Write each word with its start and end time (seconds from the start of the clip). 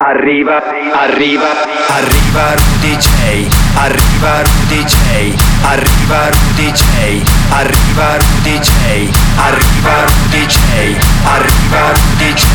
Arriva, 0.00 0.62
arriva, 0.94 1.48
arriva 1.88 2.54
Rudy 2.54 2.96
J, 2.98 3.48
arriva 3.74 4.42
Rudy 4.44 4.84
J, 4.84 5.34
arriva 5.62 6.30
Rudy 6.30 6.70
J, 6.70 7.24
arriva 7.50 8.16
Rudy 8.16 8.58
J, 8.60 9.10
arriva 9.34 10.04
Rudy 10.04 10.46
J, 10.46 10.56
arriva 11.24 11.90
Rudy 11.90 12.32
J, 12.32 12.46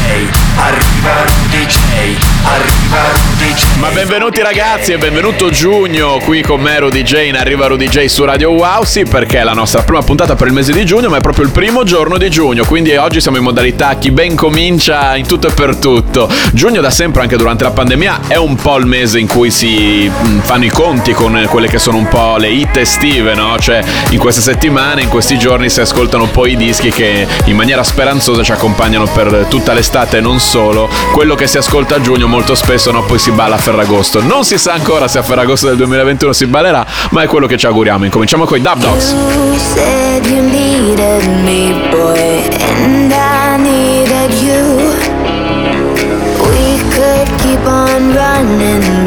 arriva 0.56 1.24
Rudy 1.26 1.66
J, 1.66 1.78
arriva 2.46 3.02
Rudy 3.12 3.54
J. 3.54 3.78
Ma 3.80 3.90
benvenuti 3.90 4.42
ragazzi 4.42 4.94
e 4.94 4.98
benvenuto 4.98 5.50
Giugno 5.50 6.20
qui 6.24 6.42
con 6.42 6.62
me 6.62 6.80
Rudy 6.80 7.04
J 7.04 7.28
in 7.28 7.36
Arriva 7.36 7.68
Rudy 7.68 7.90
J 7.90 8.06
su 8.06 8.24
Radio 8.24 8.52
Wow, 8.52 8.84
sì 8.84 9.04
perché 9.04 9.40
è 9.40 9.44
la 9.44 9.52
nostra 9.52 9.82
prima 9.84 10.02
puntata 10.02 10.36
per 10.36 10.48
il 10.48 10.54
mese 10.54 10.72
di 10.72 10.86
giugno 10.86 11.10
ma 11.10 11.18
è 11.18 11.22
proprio 11.22 11.44
il 11.44 11.52
primo 11.52 11.84
giorno 11.84 12.18
di 12.18 12.30
giugno, 12.30 12.64
quindi 12.64 12.96
oggi 12.96 13.20
siamo 13.20 13.36
in 13.36 13.44
modalità 13.44 13.96
chi 13.96 14.12
ben 14.12 14.34
comincia 14.36 15.18
in 15.18 15.28
tutto 15.28 15.48
e 15.48 15.52
per 15.52 15.76
tutto. 15.76 16.32
Giugno 16.54 16.80
da 16.80 16.90
sempre 16.90 17.22
anche 17.24 17.33
durante 17.36 17.64
la 17.64 17.72
pandemia 17.72 18.22
è 18.28 18.36
un 18.38 18.56
po' 18.56 18.78
il 18.78 18.86
mese 18.86 19.20
in 19.20 19.28
cui 19.28 19.52
si 19.52 20.10
mm, 20.10 20.40
fanno 20.40 20.66
i 20.66 20.70
conti 20.70 21.14
con 21.14 21.46
quelle 21.50 21.68
che 21.68 21.80
sono 21.80 21.98
un 21.98 22.08
po' 22.08 22.38
le 22.38 22.50
hit 22.50 22.78
estive, 22.78 23.34
no? 23.36 23.58
Cioè 23.60 23.84
in 24.10 24.20
queste 24.20 24.42
settimane, 24.42 25.02
in 25.02 25.10
questi 25.10 25.38
giorni 25.38 25.70
si 25.70 25.82
ascoltano 25.82 26.28
poi 26.28 26.54
i 26.54 26.58
dischi 26.58 26.92
che 26.92 27.28
in 27.46 27.56
maniera 27.56 27.84
speranzosa 27.84 28.44
ci 28.44 28.52
accompagnano 28.52 29.06
per 29.06 29.46
tutta 29.50 29.74
l'estate 29.74 30.18
e 30.18 30.22
non 30.22 30.40
solo. 30.40 30.90
Quello 31.12 31.36
che 31.36 31.48
si 31.48 31.58
ascolta 31.58 31.96
a 31.96 32.02
giugno 32.02 32.28
molto 32.28 32.56
spesso 32.56 32.92
no, 32.92 33.04
poi 33.04 33.20
si 33.20 33.32
balla 33.32 33.56
a 33.56 33.60
Ferragosto. 33.60 34.22
Non 34.22 34.44
si 34.44 34.58
sa 34.58 34.74
ancora 34.74 35.08
se 35.08 35.20
a 35.20 35.24
Ferragosto 35.24 35.68
del 35.68 35.78
2021 35.78 36.34
si 36.34 36.46
ballerà, 36.46 36.86
ma 37.10 37.22
è 37.24 37.28
quello 37.28 37.48
che 37.48 37.58
ci 37.58 37.66
auguriamo. 37.66 38.06
Incominciamo 38.06 38.46
con 38.46 38.58
i 38.58 38.62
Dub 38.62 38.80
Dogs. 38.80 39.16
You 43.14 43.33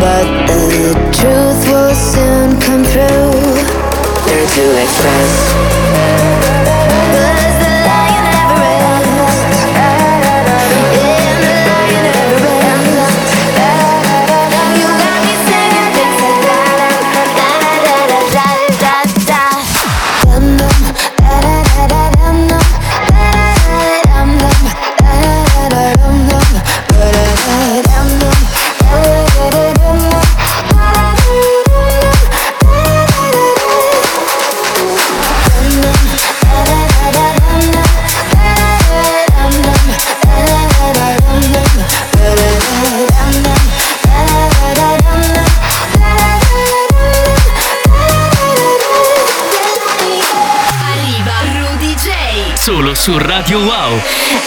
but 0.00 0.46
the 0.46 0.92
truth 1.12 1.68
will 1.68 1.94
soon 1.94 2.60
come 2.60 2.84
through. 2.84 3.30
Learn 4.26 4.46
to 4.48 4.82
express. 4.82 5.65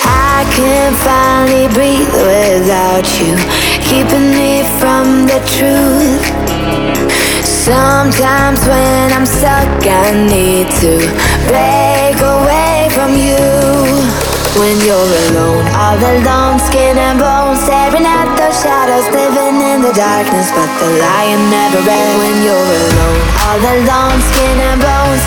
I 0.06 0.46
can 0.54 0.94
finally 1.02 1.66
breathe 1.74 2.14
without 2.14 3.10
you, 3.18 3.34
keeping 3.90 4.30
me 4.38 4.62
from 4.78 5.26
the 5.26 5.42
truth. 5.50 6.22
Sometimes 7.42 8.62
when 8.70 9.10
I'm 9.10 9.26
stuck, 9.26 9.82
I 9.82 10.14
need 10.14 10.70
to 10.86 11.02
break 11.50 12.22
away 12.22 12.86
from 12.94 13.18
you. 13.18 13.42
When 14.62 14.78
you're 14.86 15.14
alone, 15.26 15.66
all 15.74 15.98
alone, 15.98 16.60
skin 16.70 16.94
and 16.98 17.18
bones, 17.18 17.66
staring 17.66 18.06
at 18.06 18.30
those 18.38 18.62
shadows, 18.62 19.10
living 19.10 19.58
in 19.58 19.82
the 19.82 19.94
darkness, 19.98 20.54
but 20.54 20.70
the 20.78 20.90
lion 21.02 21.42
never 21.50 21.82
ends. 21.82 22.18
When 22.22 22.38
you're 22.46 22.70
alone, 22.86 23.22
all 23.42 23.58
alone, 23.58 24.22
skin 24.30 24.58
and 24.70 24.78
bones, 24.78 25.22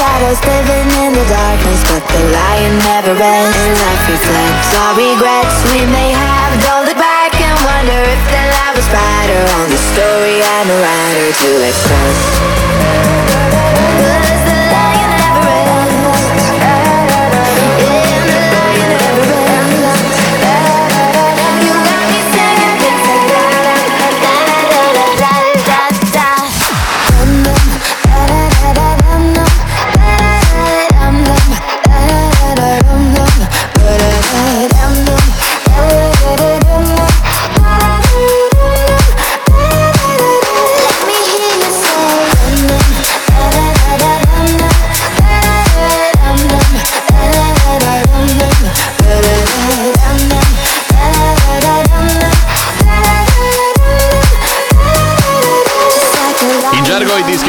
shadows, 0.00 0.40
living 0.48 0.88
in 1.04 1.12
the 1.12 1.26
darkness, 1.28 1.80
but 1.92 2.00
the 2.08 2.22
lion 2.32 2.74
never 2.88 3.12
ends. 3.12 3.56
And 3.60 3.76
life 3.84 4.04
reflects 4.08 4.72
our 4.80 4.96
regrets 4.96 5.56
we 5.68 5.84
may 5.92 6.10
have. 6.16 6.56
Don't 6.64 6.84
look 6.88 6.96
back 6.96 7.36
and 7.36 7.56
wonder 7.68 8.00
if 8.08 8.22
the 8.32 8.42
light 8.56 8.72
was 8.80 8.88
brighter 8.88 9.44
on 9.60 9.66
the 9.68 9.80
story 9.92 10.40
I'm 10.40 10.68
a 10.72 10.78
writer 10.80 11.28
to 11.44 11.50
express. 11.68 12.20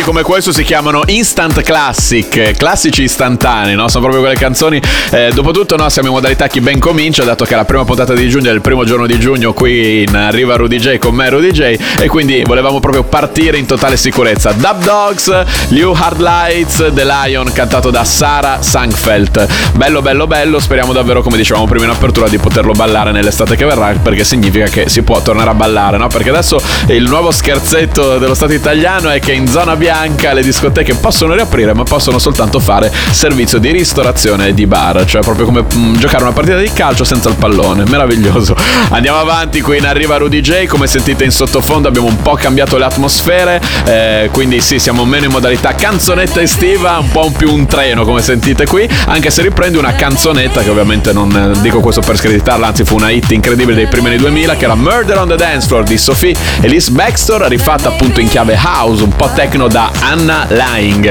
Dischi 0.02 0.04
come 0.04 0.24
questo 0.24 0.52
si 0.52 0.64
chiamano 0.64 1.04
instant 1.08 1.62
classic, 1.62 2.52
classici 2.58 3.04
istantanei, 3.04 3.76
no? 3.76 3.88
Sono 3.88 4.04
proprio 4.04 4.22
quelle 4.22 4.38
canzoni. 4.38 4.82
Eh, 5.12 5.32
dopotutto, 5.34 5.76
no, 5.76 5.90
siamo 5.90 6.10
in 6.10 6.14
modalità 6.16 6.48
chi 6.48 6.60
ben 6.60 6.80
comincia, 6.80 7.24
dato 7.24 7.46
che 7.46 7.56
la 7.56 7.66
prima 7.66 7.86
puntata 7.86 8.14
di 8.14 8.28
giugno 8.30 8.50
è 8.50 8.54
il 8.54 8.62
primo 8.62 8.84
giorno 8.84 9.06
di 9.06 9.20
giugno 9.20 9.54
qui 9.54 10.04
in 10.04 10.28
Riva 10.32 10.56
Rudy 10.56 10.78
J 10.78 10.98
con 10.98 11.16
me 11.16 11.30
Rudy 11.30 11.52
J 11.52 11.78
e 12.00 12.08
quindi 12.08 12.42
volevamo 12.46 12.80
proprio 12.80 13.04
partire 13.04 13.58
in 13.58 13.66
totale 13.66 13.98
sicurezza. 13.98 14.52
Dub 14.52 14.84
Dogs, 14.84 15.44
New 15.70 15.94
Hard 15.94 16.20
Lights, 16.20 16.92
The 16.94 17.06
Lion, 17.06 17.52
cantato 17.54 17.90
da 17.90 18.04
Sara 18.04 18.62
Sangfeld. 18.62 19.48
Bello, 19.74 20.02
bello, 20.02 20.28
bello. 20.28 20.60
Speriamo 20.60 20.94
davvero, 20.94 21.22
come 21.22 21.38
dicevamo 21.38 21.66
prima 21.66 21.86
in 21.86 21.92
apertura, 21.92 22.28
di 22.28 22.38
poterlo 22.38 22.74
ballare 22.74 23.12
nell'estate 23.12 23.56
che 23.56 23.66
verrà, 23.66 23.94
perché 24.02 24.24
significa 24.24 24.66
che 24.66 24.90
si 24.90 25.02
può 25.04 25.22
tornare 25.22 25.50
a 25.50 25.54
ballare, 25.54 25.98
no? 25.98 26.08
Perché 26.08 26.30
adesso 26.30 26.62
il 26.88 27.04
nuovo 27.04 27.32
scherzetto 27.32 28.18
dello 28.18 28.34
Stato 28.34 28.54
italiano 28.54 29.10
è 29.10 29.20
che 29.20 29.34
in 29.34 29.48
zona 29.48 29.76
bianca 29.76 29.91
le 30.34 30.42
discoteche 30.42 30.94
possono 30.96 31.34
riaprire, 31.34 31.74
ma 31.74 31.84
possono 31.84 32.18
soltanto 32.18 32.60
fare 32.60 32.92
servizio 33.12 33.60
di 33.60 33.72
ristorazione 33.72 34.48
e 34.48 34.54
di 34.54 34.66
bar, 34.66 35.06
cioè 35.06 35.22
proprio 35.22 35.46
come 35.46 35.64
mm, 35.64 35.96
giocare 35.96 36.24
una 36.24 36.32
partita 36.32 36.58
di 36.58 36.72
calcio 36.72 37.04
senza 37.04 37.30
il 37.30 37.36
pallone. 37.36 37.84
Meraviglioso. 37.88 38.56
Andiamo 38.90 39.20
avanti, 39.20 39.62
qui 39.62 39.78
in 39.78 39.86
arriva 39.86 40.18
Rudy 40.18 40.40
J. 40.40 40.66
Come 40.66 40.88
sentite 40.88 41.26
in 41.26 41.32
sottofondo 41.32 41.88
abbiamo 41.88 42.08
un 42.08 42.22
po' 42.22 42.36
cambiato 42.36 42.78
le 42.78 42.86
atmosfere, 42.86 43.62
eh, 43.86 44.30
quindi 44.32 44.62
sì, 44.62 44.80
siamo 44.80 45.04
meno 45.04 45.26
in 45.26 45.32
modalità 45.32 45.76
canzonetta 45.76 46.42
estiva, 46.42 46.98
un 46.98 47.12
po' 47.12 47.32
più 47.36 47.52
un 47.52 47.66
treno 47.66 48.06
come 48.06 48.22
sentite 48.22 48.66
qui, 48.66 48.88
anche 49.08 49.30
se 49.30 49.42
riprendi 49.42 49.78
una 49.78 49.94
canzonetta 49.94 50.62
che 50.62 50.70
ovviamente 50.70 51.12
non 51.12 51.54
eh, 51.56 51.60
dico 51.62 51.82
questo 51.82 52.02
per 52.02 52.18
screditarla, 52.18 52.68
anzi 52.68 52.84
fu 52.86 52.96
una 52.96 53.10
hit 53.10 53.30
incredibile 53.32 53.76
dei 53.76 53.88
primi 53.88 54.08
anni 54.08 54.18
2000 54.18 54.56
che 54.56 54.64
era 54.66 54.76
Murder 54.76 55.18
on 55.18 55.28
the 55.28 55.36
Dance 55.36 55.68
Floor 55.68 55.84
di 55.84 55.98
Sophie 55.98 56.36
Elise 56.62 56.92
Baxter, 56.92 57.42
rifatta 57.42 57.90
appunto 57.90 58.20
in 58.20 58.30
chiave 58.30 58.58
house, 58.64 59.04
un 59.04 59.14
po' 59.14 59.30
techno 59.34 59.68
da 59.68 59.81
Anna 59.90 60.48
Lying. 60.52 61.02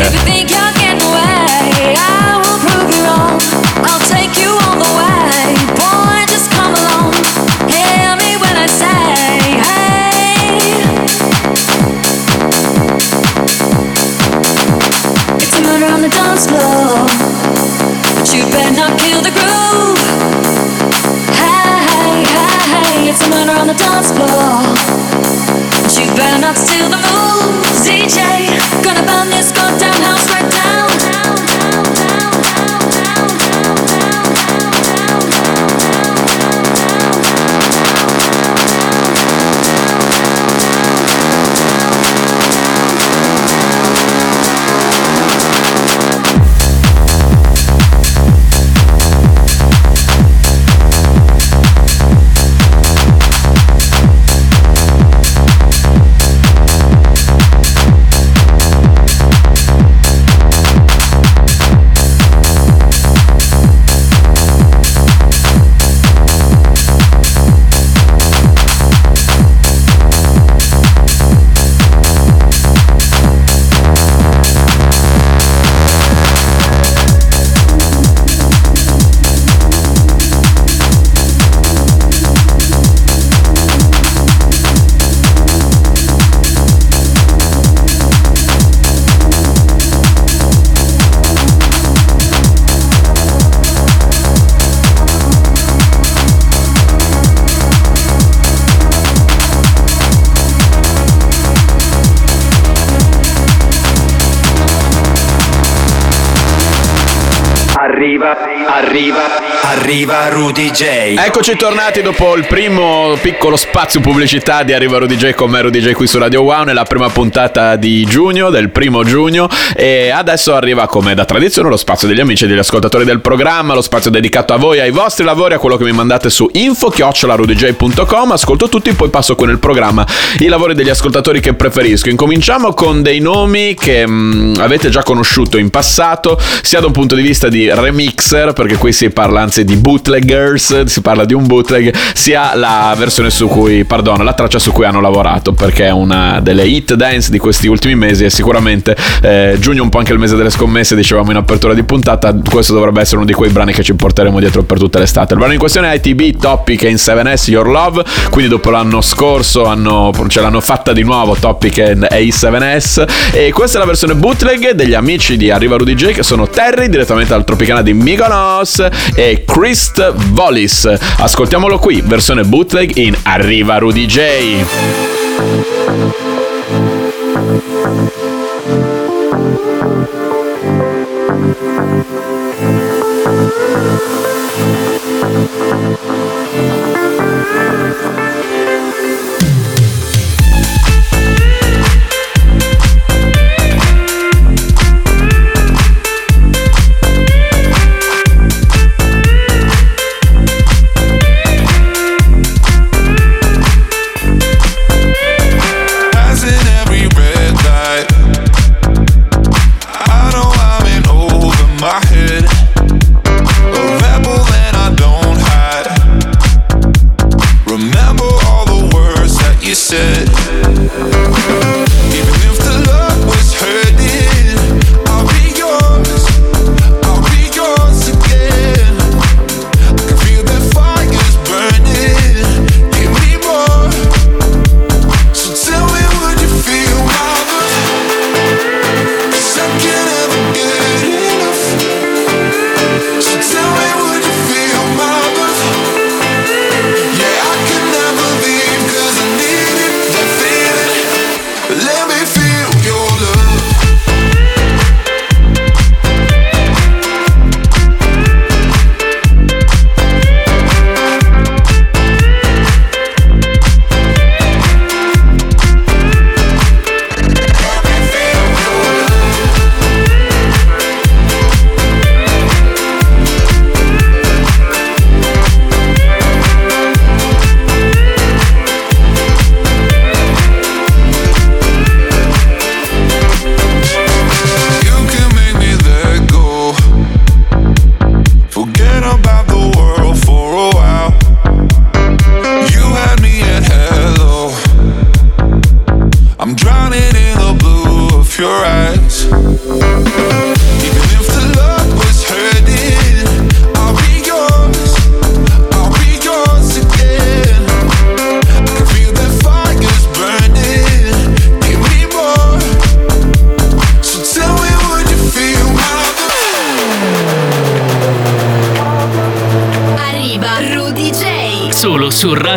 Arriva, 107.90 108.36
arriva, 108.66 109.62
arriva 109.62 110.28
Rudy 110.28 110.70
J. 110.70 111.14
Eccoci 111.18 111.56
tornati 111.56 112.02
dopo 112.02 112.36
il 112.36 112.46
primo 112.46 113.16
piccolo 113.20 113.56
spazio 113.56 114.00
pubblicità 114.00 114.62
di 114.62 114.72
Arriva 114.72 114.98
Rudy 114.98 115.16
J 115.16 115.32
con 115.34 115.50
me 115.50 115.60
Rudy 115.62 115.80
J 115.80 115.92
qui 115.92 116.06
su 116.06 116.18
Radio 116.18 116.42
Wow 116.42 116.64
nella 116.64 116.84
prima 116.84 117.08
puntata 117.08 117.76
di 117.76 118.04
giugno, 118.04 118.50
del 118.50 118.70
primo 118.70 119.04
giugno 119.04 119.48
e 119.74 120.10
adesso 120.10 120.54
arriva 120.54 120.86
come 120.86 121.14
da 121.14 121.24
tradizione 121.24 121.68
lo 121.68 121.76
spazio 121.76 122.08
degli 122.08 122.20
amici 122.20 122.44
e 122.44 122.46
degli 122.48 122.58
ascoltatori 122.58 123.04
del 123.04 123.20
programma, 123.20 123.74
lo 123.74 123.82
spazio 123.82 124.10
dedicato 124.10 124.52
a 124.52 124.56
voi, 124.56 124.80
ai 124.80 124.90
vostri 124.90 125.24
lavori, 125.24 125.54
a 125.54 125.58
quello 125.58 125.76
che 125.76 125.84
mi 125.84 125.92
mandate 125.92 126.30
su 126.30 126.48
info-rudj.com, 126.52 128.32
ascolto 128.32 128.68
tutti, 128.68 128.92
poi 128.92 129.08
passo 129.08 129.34
qui 129.34 129.46
nel 129.46 129.58
programma 129.58 130.06
i 130.38 130.46
lavori 130.46 130.74
degli 130.74 130.90
ascoltatori 130.90 131.40
che 131.40 131.54
preferisco. 131.54 132.08
Incominciamo 132.08 132.74
con 132.74 133.02
dei 133.02 133.20
nomi 133.20 133.74
che 133.74 134.06
mh, 134.06 134.56
avete 134.58 134.88
già 134.88 135.02
conosciuto 135.02 135.58
in 135.58 135.70
passato, 135.70 136.38
sia 136.62 136.80
da 136.80 136.86
un 136.86 136.92
punto 136.92 137.14
di 137.14 137.22
vista 137.22 137.48
di 137.48 137.68
remixer, 137.72 138.49
perché 138.52 138.76
qui 138.76 138.92
si 138.92 139.10
parla 139.10 139.40
anzi 139.40 139.64
di 139.64 139.76
bootleggers, 139.76 140.84
si 140.84 141.00
parla 141.00 141.24
di 141.24 141.34
un 141.34 141.46
bootleg, 141.46 141.94
sia 142.14 142.54
la 142.54 142.94
versione 142.96 143.30
su 143.30 143.48
cui, 143.48 143.84
perdono, 143.84 144.22
la 144.22 144.32
traccia 144.32 144.58
su 144.58 144.72
cui 144.72 144.84
hanno 144.84 145.00
lavorato, 145.00 145.52
perché 145.52 145.86
è 145.86 145.90
una 145.90 146.40
delle 146.40 146.66
hit 146.66 146.94
dance 146.94 147.30
di 147.30 147.38
questi 147.38 147.66
ultimi 147.66 147.94
mesi 147.94 148.24
e 148.24 148.30
sicuramente 148.30 148.96
eh, 149.22 149.56
giugno 149.58 149.82
un 149.82 149.88
po' 149.88 149.98
anche 149.98 150.12
il 150.12 150.18
mese 150.18 150.36
delle 150.36 150.50
scommesse, 150.50 150.94
dicevamo 150.94 151.30
in 151.30 151.36
apertura 151.36 151.74
di 151.74 151.82
puntata, 151.82 152.34
questo 152.48 152.74
dovrebbe 152.74 153.00
essere 153.00 153.16
uno 153.18 153.26
di 153.26 153.32
quei 153.32 153.50
brani 153.50 153.72
che 153.72 153.82
ci 153.82 153.94
porteremo 153.94 154.38
dietro 154.38 154.62
per 154.62 154.78
tutta 154.78 154.98
l'estate. 154.98 155.32
Il 155.32 155.38
brano 155.38 155.52
in 155.52 155.58
questione 155.58 155.92
è 155.92 156.00
ITB 156.02 156.40
Topic 156.40 156.82
in 156.82 156.94
7S 156.94 157.50
Your 157.50 157.68
Love, 157.68 158.04
quindi 158.30 158.50
dopo 158.50 158.70
l'anno 158.70 159.00
scorso 159.00 159.64
hanno, 159.64 160.12
ce 160.28 160.40
l'hanno 160.40 160.60
fatta 160.60 160.92
di 160.92 161.02
nuovo 161.02 161.34
Topic 161.34 161.78
e 161.78 161.94
A7S 161.94 163.08
e 163.32 163.52
questa 163.52 163.78
è 163.78 163.80
la 163.80 163.86
versione 163.86 164.14
bootleg 164.14 164.72
degli 164.72 164.94
amici 164.94 165.36
di 165.36 165.50
Arriva 165.50 165.76
Rudy 165.76 165.94
J 165.94 166.12
che 166.12 166.22
sono 166.22 166.48
Terry 166.48 166.88
direttamente 166.88 167.30
dal 167.30 167.44
Tropicana 167.44 167.82
di 167.82 167.92
Mykonos 168.40 168.82
e 169.14 169.44
Christ 169.44 170.14
Vollis. 170.32 170.88
Ascoltiamolo 171.18 171.78
qui, 171.78 172.00
versione 172.00 172.42
bootleg 172.42 172.96
in 172.96 173.14
Arriva 173.22 173.78
Rudy 173.78 174.06
J. 174.06 176.29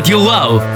Solo 0.05 0.19
su 0.19 0.29
Radio 0.29 0.72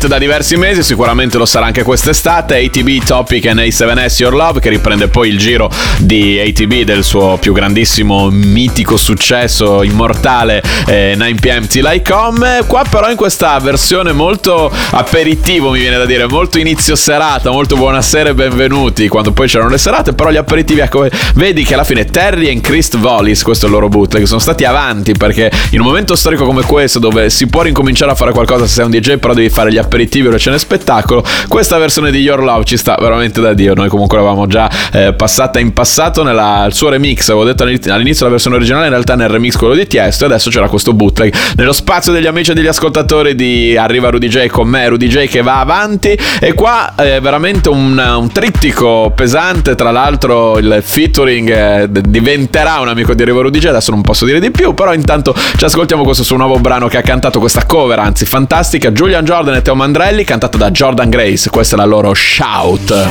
hit 0.00 0.06
da 0.06 0.18
diversi 0.18 0.56
mesi, 0.56 0.82
sicuramente 0.82 1.36
lo 1.36 1.44
sarà 1.44 1.66
anche 1.66 1.82
quest'estate. 1.82 2.56
ATB 2.56 3.04
Topic 3.04 3.46
and 3.46 3.58
A7S 3.58 4.16
Your 4.18 4.34
Love, 4.34 4.60
che 4.60 4.70
riprende 4.70 5.08
poi 5.08 5.28
il 5.28 5.38
giro 5.38 5.70
di 5.98 6.38
ATB 6.38 6.84
del 6.84 7.04
suo 7.04 7.36
più 7.38 7.52
grandissimo 7.52 8.30
mitico 8.30 8.96
successo 8.96 9.82
immortale 9.82 10.62
eh, 10.86 11.14
9pm 11.16 11.66
Till 11.66 11.90
I 11.92 12.02
Come. 12.02 12.64
Qua 12.66 12.84
però 12.88 13.10
in 13.10 13.16
questa 13.16 13.58
versione 13.58 14.12
molto 14.12 14.72
aperitivo, 14.90 15.70
mi 15.70 15.80
viene 15.80 15.98
da 15.98 16.06
dire, 16.06 16.26
molto 16.26 16.58
inizio 16.58 16.96
serata, 16.96 17.50
molto 17.50 17.76
buonasera 17.76 18.30
e 18.30 18.34
benvenuti, 18.34 19.08
quando 19.08 19.32
poi 19.32 19.48
c'erano 19.48 19.70
le 19.70 19.78
serate, 19.78 20.14
però 20.14 20.30
gli 20.30 20.36
aperitivi, 20.36 20.80
ecco, 20.80 21.06
vedi 21.34 21.62
che 21.62 21.74
alla 21.74 21.84
fine 21.84 22.06
Terry 22.06 22.46
e 22.46 22.60
Chris 22.60 22.96
Vollis, 22.96 23.42
questo 23.42 23.66
è 23.66 23.68
il 23.68 23.74
loro 23.74 23.88
bootleg, 23.88 24.24
sono 24.24 24.40
stati 24.40 24.64
avanti 24.64 25.12
perché 25.12 25.50
in 25.70 25.80
un 25.80 25.86
momento 25.86 26.16
storico 26.16 26.44
come 26.44 26.62
questo 26.62 26.98
dove 26.98 27.28
si 27.28 27.46
può 27.46 27.62
ricominciare 27.62 28.10
a 28.10 28.14
fare 28.14 28.32
qualcosa 28.32 28.66
se 28.66 28.74
sei 28.74 28.84
un 28.84 28.90
DJ 28.90 29.16
però 29.16 29.34
devi 29.34 29.48
fare 29.50 29.70
gli 29.70 29.76
aperitivi 29.76 29.89
o 29.92 30.30
le 30.30 30.38
scene 30.38 30.58
spettacolo. 30.58 31.24
Questa 31.48 31.78
versione 31.78 32.10
di 32.10 32.18
Your 32.18 32.42
Love 32.42 32.64
ci 32.64 32.76
sta 32.76 32.96
veramente 32.98 33.40
da 33.40 33.54
dio. 33.54 33.74
Noi 33.74 33.88
comunque 33.88 34.16
l'avevamo 34.16 34.46
già 34.46 34.70
eh, 34.92 35.12
passata 35.12 35.58
in 35.58 35.72
passato 35.72 36.22
nel 36.22 36.68
suo 36.72 36.88
remix 36.88 37.28
avevo 37.28 37.44
detto 37.44 37.64
all'inizio 37.64 38.24
la 38.24 38.30
versione 38.30 38.56
originale 38.56 38.84
in 38.84 38.90
realtà 38.90 39.14
nel 39.14 39.28
remix 39.28 39.56
quello 39.56 39.74
di 39.74 39.86
Tiesto 39.86 40.24
e 40.24 40.26
adesso 40.26 40.50
c'era 40.50 40.68
questo 40.68 40.92
bootleg. 40.92 41.34
Nello 41.56 41.72
spazio 41.72 42.12
degli 42.12 42.26
amici 42.26 42.50
e 42.50 42.54
degli 42.54 42.66
ascoltatori 42.66 43.34
di 43.34 43.76
Arriva 43.76 44.10
Rudy 44.10 44.28
J 44.28 44.46
con 44.46 44.68
me 44.68 44.88
Rudy 44.88 45.08
J 45.08 45.26
che 45.26 45.42
va 45.42 45.60
avanti. 45.60 46.18
E 46.40 46.52
qua 46.54 46.94
è 46.94 47.20
veramente 47.20 47.68
un, 47.68 47.98
un 47.98 48.32
trittico 48.32 49.12
pesante 49.14 49.74
tra 49.74 49.90
l'altro 49.90 50.58
il 50.58 50.80
featuring 50.82 51.50
eh, 51.50 51.88
diventerà 51.90 52.80
un 52.80 52.88
amico 52.88 53.14
di 53.14 53.22
Arriva 53.22 53.42
Rudy 53.42 53.58
J 53.58 53.66
adesso 53.66 53.90
non 53.90 54.02
posso 54.02 54.24
dire 54.24 54.40
di 54.40 54.50
più 54.50 54.74
però 54.74 54.92
intanto 54.92 55.34
ci 55.56 55.64
ascoltiamo 55.64 56.02
questo 56.04 56.22
suo 56.22 56.36
nuovo 56.36 56.58
brano 56.58 56.88
che 56.88 56.96
ha 56.96 57.02
cantato 57.02 57.38
questa 57.38 57.64
cover 57.66 57.98
anzi 57.98 58.24
fantastica 58.24 58.90
Julian 58.90 59.24
Jordan 59.24 59.54
e 59.54 59.62
Teo 59.62 59.74
Mandrelli 59.80 60.24
cantata 60.24 60.58
da 60.58 60.70
Jordan 60.70 61.08
Grace. 61.08 61.48
Questa 61.48 61.74
è 61.74 61.78
la 61.78 61.86
loro 61.86 62.12
Shout. 62.12 63.08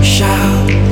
Shout, 0.00 0.68
let 0.68 0.83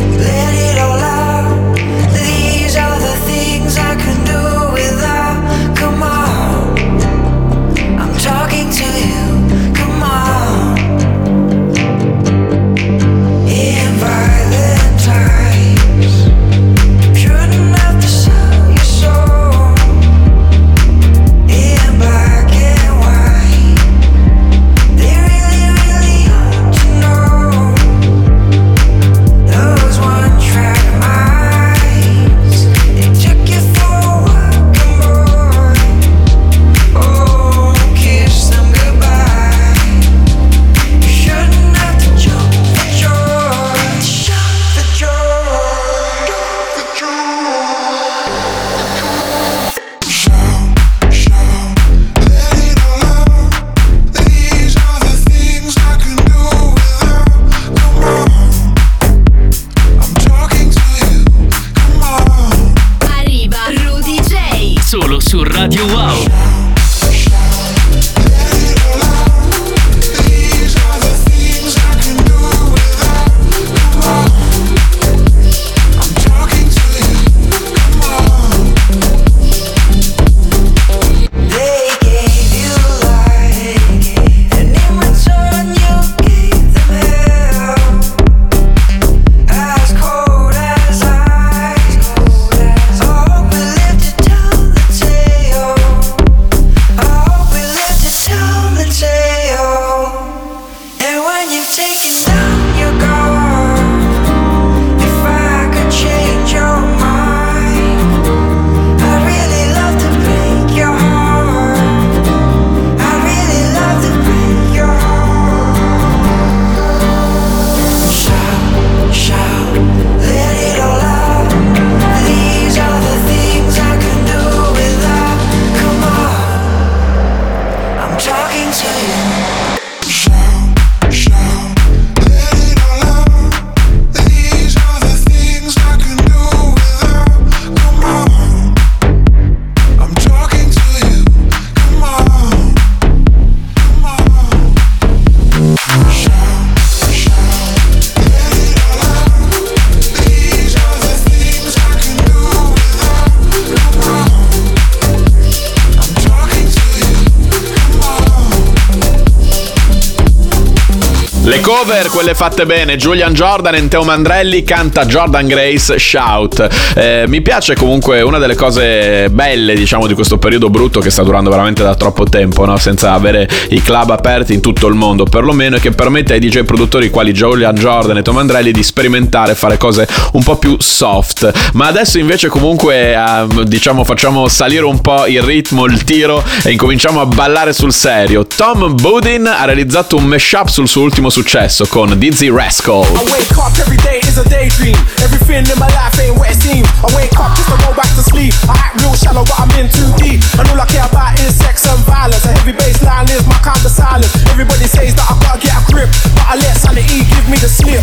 Cover, 162.03 162.09
quelle 162.11 162.35
fatte 162.35 162.67
bene, 162.67 162.97
Julian 162.97 163.33
Jordan 163.33 163.75
e 163.75 163.89
Teo 163.89 164.03
Mandrelli 164.03 164.63
canta 164.65 165.05
Jordan 165.05 165.47
Grace 165.47 165.99
Shout. 165.99 166.69
Eh, 166.95 167.25
mi 167.29 167.43
piace 167.43 167.75
comunque 167.75 168.23
una 168.23 168.39
delle 168.39 168.55
cose 168.55 169.29
belle, 169.31 169.75
diciamo, 169.75 170.07
di 170.07 170.15
questo 170.15 170.39
periodo 170.39 170.71
brutto 170.71 171.01
che 171.01 171.11
sta 171.11 171.23
durando 171.23 171.51
veramente 171.51 171.83
da 171.83 171.95
troppo 171.95 172.25
tempo, 172.25 172.65
no? 172.65 172.77
senza 172.77 173.13
avere 173.13 173.49
i 173.71 173.83
club 173.83 174.11
aperti 174.11 174.55
in 174.55 174.61
tutto 174.61 174.87
il 174.87 174.95
mondo, 174.95 175.25
perlomeno, 175.25 175.77
e 175.77 175.81
che 175.81 175.91
permette 175.91 176.33
ai 176.35 176.41
DJ 176.41 176.63
produttori 176.63 177.11
quali 177.11 177.33
Julian 177.33 177.75
Jordan 177.75 178.17
e 178.17 178.23
Teo 178.23 178.33
Mandrelli 178.33 178.73
di 178.73 178.83
sperimentare, 178.83 179.55
fare 179.55 179.77
cose 179.77 180.09
un 180.33 180.43
po' 180.43 180.57
più 180.57 180.77
soft. 180.79 181.51
Ma 181.75 181.87
adesso 181.87 182.19
invece 182.19 182.49
comunque, 182.49 183.15
eh, 183.15 183.65
diciamo, 183.65 184.05
facciamo 184.05 184.49
salire 184.49 184.85
un 184.85 185.01
po' 185.01 185.27
il 185.27 185.43
ritmo, 185.43 185.85
il 185.85 186.03
tiro 186.05 186.43
e 186.65 186.71
incominciamo 186.71 187.21
a 187.21 187.27
ballare 187.27 187.73
sul 187.73 187.93
serio. 187.93 188.47
Tom 188.47 188.95
Budin 188.95 189.47
ha 189.47 189.65
realizzato 189.65 190.17
un 190.17 190.25
mashup 190.25 190.69
sul 190.69 190.89
suo 190.89 191.03
ultimo 191.03 191.29
successo 191.31 191.87
con 191.93 192.09
Dizzy 192.19 192.49
Rascal. 192.49 193.05
I 193.05 193.21
wake 193.29 193.53
up 193.61 193.77
every 193.77 194.01
day 194.01 194.25
is 194.25 194.41
a 194.41 194.49
daydream. 194.49 194.97
Everything 195.21 195.61
in 195.69 195.77
my 195.77 195.93
life 195.93 196.17
ain't 196.25 196.41
what 196.41 196.49
it 196.49 196.57
seems. 196.57 196.89
I 197.05 197.13
wake 197.13 197.37
up 197.37 197.53
just 197.53 197.69
to 197.69 197.77
go 197.85 197.93
back 197.93 198.09
to 198.17 198.25
sleep. 198.25 198.57
I 198.65 198.73
act 198.81 199.05
real 199.05 199.13
shallow, 199.13 199.45
but 199.45 199.61
I'm 199.61 199.69
in 199.77 199.93
too 199.93 200.09
deep. 200.17 200.41
And 200.57 200.65
all 200.73 200.81
I 200.81 200.89
care 200.89 201.05
about 201.05 201.37
is 201.45 201.53
sex 201.53 201.85
and 201.85 202.01
violence. 202.09 202.49
A 202.49 202.57
heavy 202.57 202.73
bass 202.73 203.05
line 203.05 203.29
is 203.29 203.45
my 203.45 203.61
kind 203.61 203.77
of 203.77 203.93
silence. 203.93 204.33
Everybody 204.49 204.89
says 204.89 205.13
that 205.21 205.27
I 205.29 205.37
gotta 205.45 205.61
get 205.61 205.77
a 205.77 205.85
grip, 205.93 206.09
but 206.33 206.45
I 206.49 206.55
let 206.57 206.73
sanity 206.81 207.29
give 207.29 207.45
me 207.53 207.61
the 207.61 207.69
slip. 207.69 208.01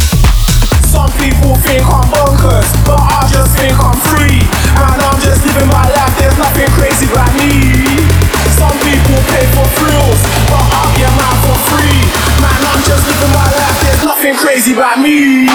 Some 0.86 1.10
people 1.17 1.58
think 1.65 1.81
I'm 1.81 2.05
bonkers, 2.13 2.69
but 2.86 3.01
I 3.01 3.25
just 3.34 3.58
think 3.58 3.74
I'm 3.74 3.98
free. 4.13 4.46
And 4.77 5.01
I'm 5.01 5.17
just 5.17 5.41
living 5.41 5.65
my 5.65 5.89
life, 5.98 6.13
there's 6.22 6.38
nothing 6.38 6.69
crazy 6.77 7.10
about 7.10 7.34
me. 7.41 7.89
Some 8.59 8.75
people 8.83 9.15
pay 9.31 9.45
for 9.55 9.63
thrills, 9.79 10.19
but 10.51 10.59
I'll 10.59 10.91
get 10.99 11.07
mine 11.15 11.39
for 11.47 11.55
free. 11.71 12.03
Man, 12.43 12.59
I'm 12.67 12.83
just 12.83 13.07
living 13.07 13.31
my 13.31 13.47
life, 13.55 13.79
there's 13.83 14.03
nothing 14.03 14.35
crazy 14.35 14.73
about 14.73 14.99
me. 14.99 15.47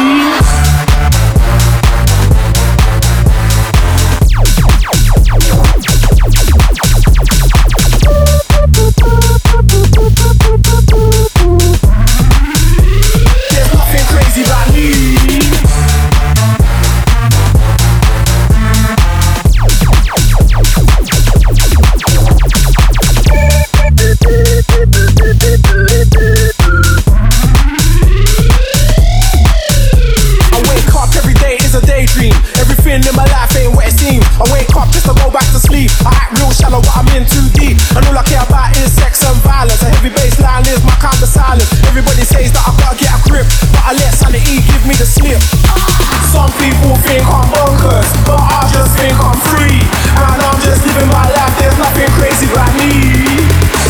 Shallow, 36.54 36.78
but 36.78 36.94
I'm 36.94 37.08
in 37.18 37.26
too 37.26 37.42
deep. 37.58 37.76
And 37.98 38.06
all 38.06 38.14
I 38.14 38.22
care 38.22 38.42
about 38.46 38.70
is 38.78 38.94
sex 38.94 39.26
and 39.26 39.34
violence. 39.42 39.82
A 39.82 39.90
heavy 39.90 40.14
bass 40.14 40.38
line 40.38 40.62
is 40.70 40.78
my 40.86 40.94
kind 41.02 41.18
of 41.18 41.26
silence. 41.26 41.66
Everybody 41.90 42.22
says 42.22 42.54
that 42.54 42.62
I 42.62 42.70
gotta 42.78 42.96
get 42.96 43.10
a 43.10 43.18
grip, 43.26 43.46
but 43.74 43.82
I 43.82 43.92
let 43.98 44.14
sanity 44.14 44.62
give 44.62 44.84
me 44.86 44.94
the 44.94 45.06
slip. 45.06 45.42
Some 46.30 46.50
people 46.62 46.94
think 47.02 47.26
I'm 47.26 47.46
bonkers, 47.50 48.08
but 48.22 48.38
I 48.38 48.70
just 48.70 48.94
think 48.94 49.14
I'm 49.18 49.38
free. 49.50 49.82
And 50.14 50.38
I'm 50.38 50.58
just 50.62 50.86
living 50.86 51.10
my 51.10 51.26
life, 51.34 51.54
there's 51.58 51.76
nothing 51.76 52.08
crazy 52.14 52.46
about 52.46 52.70
me. 52.78 53.18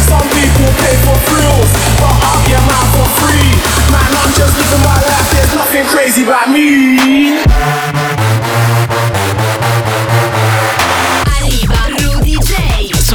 Some 0.08 0.24
people 0.32 0.68
pay 0.80 0.96
for 1.04 1.16
thrills, 1.28 1.70
but 2.00 2.16
I 2.16 2.32
get 2.48 2.60
mine 2.64 2.88
for 2.96 3.08
free. 3.20 3.50
Man, 3.92 4.08
I'm 4.08 4.32
just 4.32 4.56
living 4.56 4.82
my 4.84 4.98
life, 5.04 5.26
there's 5.36 5.52
nothing 5.52 5.84
crazy 5.92 6.24
about 6.24 6.48
me. 6.48 8.03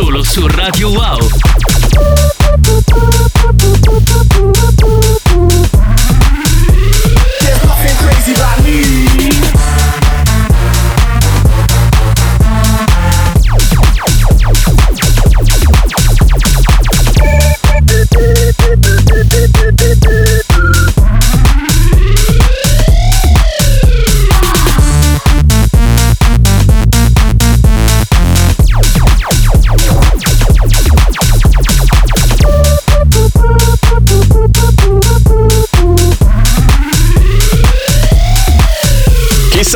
Solo 0.02 0.24
su 0.24 0.48
Radio 0.48 0.92
Wow. 0.92 1.30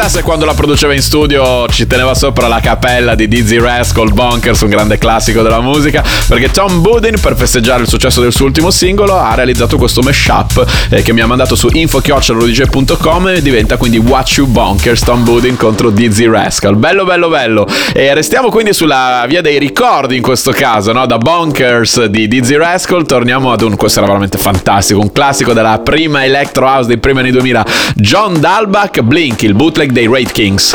Chissà 0.03 0.17
se 0.17 0.23
quando 0.25 0.43
la 0.43 0.53
produceva 0.53 0.93
in 0.93 1.01
studio 1.01 1.65
ci 1.69 1.87
teneva 1.87 2.13
sopra 2.13 2.49
la 2.49 2.59
cappella 2.59 3.15
di 3.15 3.29
Dizzy 3.29 3.57
Rascal 3.57 4.11
Bonkers, 4.11 4.59
un 4.59 4.69
grande 4.69 4.97
classico 4.97 5.41
della 5.41 5.61
musica, 5.61 6.03
perché 6.27 6.51
Tom 6.51 6.81
Budin 6.81 7.17
per 7.21 7.37
festeggiare 7.37 7.83
il 7.83 7.87
successo 7.87 8.19
del 8.19 8.33
suo 8.33 8.47
ultimo 8.47 8.69
singolo 8.69 9.17
ha 9.17 9.33
realizzato 9.33 9.77
questo 9.77 10.01
mashup 10.01 10.65
eh, 10.89 11.01
che 11.03 11.13
mi 11.13 11.21
ha 11.21 11.25
mandato 11.25 11.55
su 11.55 11.69
info.rodj.com 11.71 13.27
e 13.29 13.41
diventa 13.41 13.77
quindi 13.77 13.97
Watch 13.97 14.39
You 14.39 14.47
Bonkers 14.47 15.03
Tom 15.03 15.23
Budin 15.23 15.55
contro 15.55 15.89
Dizzy 15.89 16.27
Rascal. 16.27 16.75
Bello 16.75 17.05
bello 17.05 17.29
bello. 17.29 17.65
E 17.93 18.13
restiamo 18.13 18.49
quindi 18.49 18.73
sulla 18.73 19.23
via 19.29 19.39
dei 19.39 19.57
ricordi 19.57 20.17
in 20.17 20.21
questo 20.21 20.51
caso, 20.51 20.91
no? 20.91 21.05
Da 21.05 21.17
Bonkers 21.17 22.05
di 22.07 22.27
Dizzy 22.27 22.57
Rascal 22.57 23.05
torniamo 23.05 23.53
ad 23.53 23.61
un 23.61 23.77
questo 23.77 23.99
era 23.99 24.07
veramente 24.07 24.37
fantastico, 24.37 24.99
un 24.99 25.13
classico 25.13 25.53
della 25.53 25.79
prima 25.79 26.25
electro 26.25 26.65
house 26.65 26.87
dei 26.87 26.97
primi 26.97 27.19
anni 27.19 27.31
2000, 27.31 27.65
John 27.95 28.37
Dalbach 28.41 28.99
Blink, 28.99 29.43
il 29.43 29.53
bootleg 29.53 29.91
dei 29.93 30.07
Raid 30.07 30.33
Kings. 30.33 30.73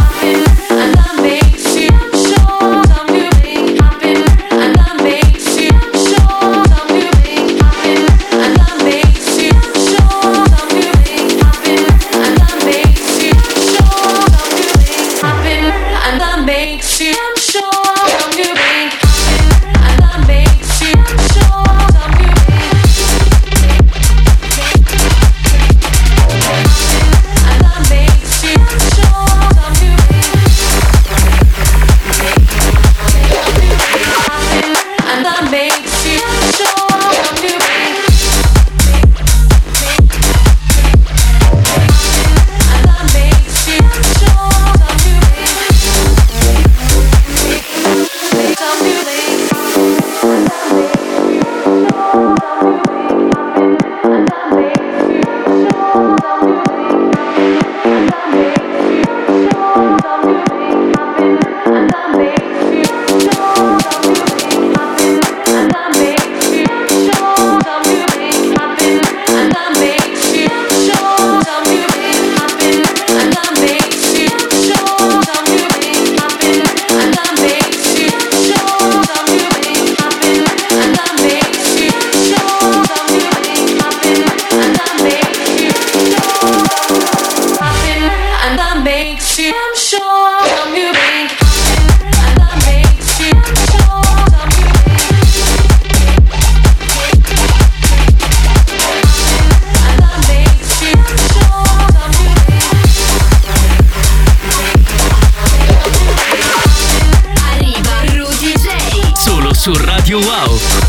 Su 109.68 109.74
Radio 109.85 110.18
Wow. 110.20 110.88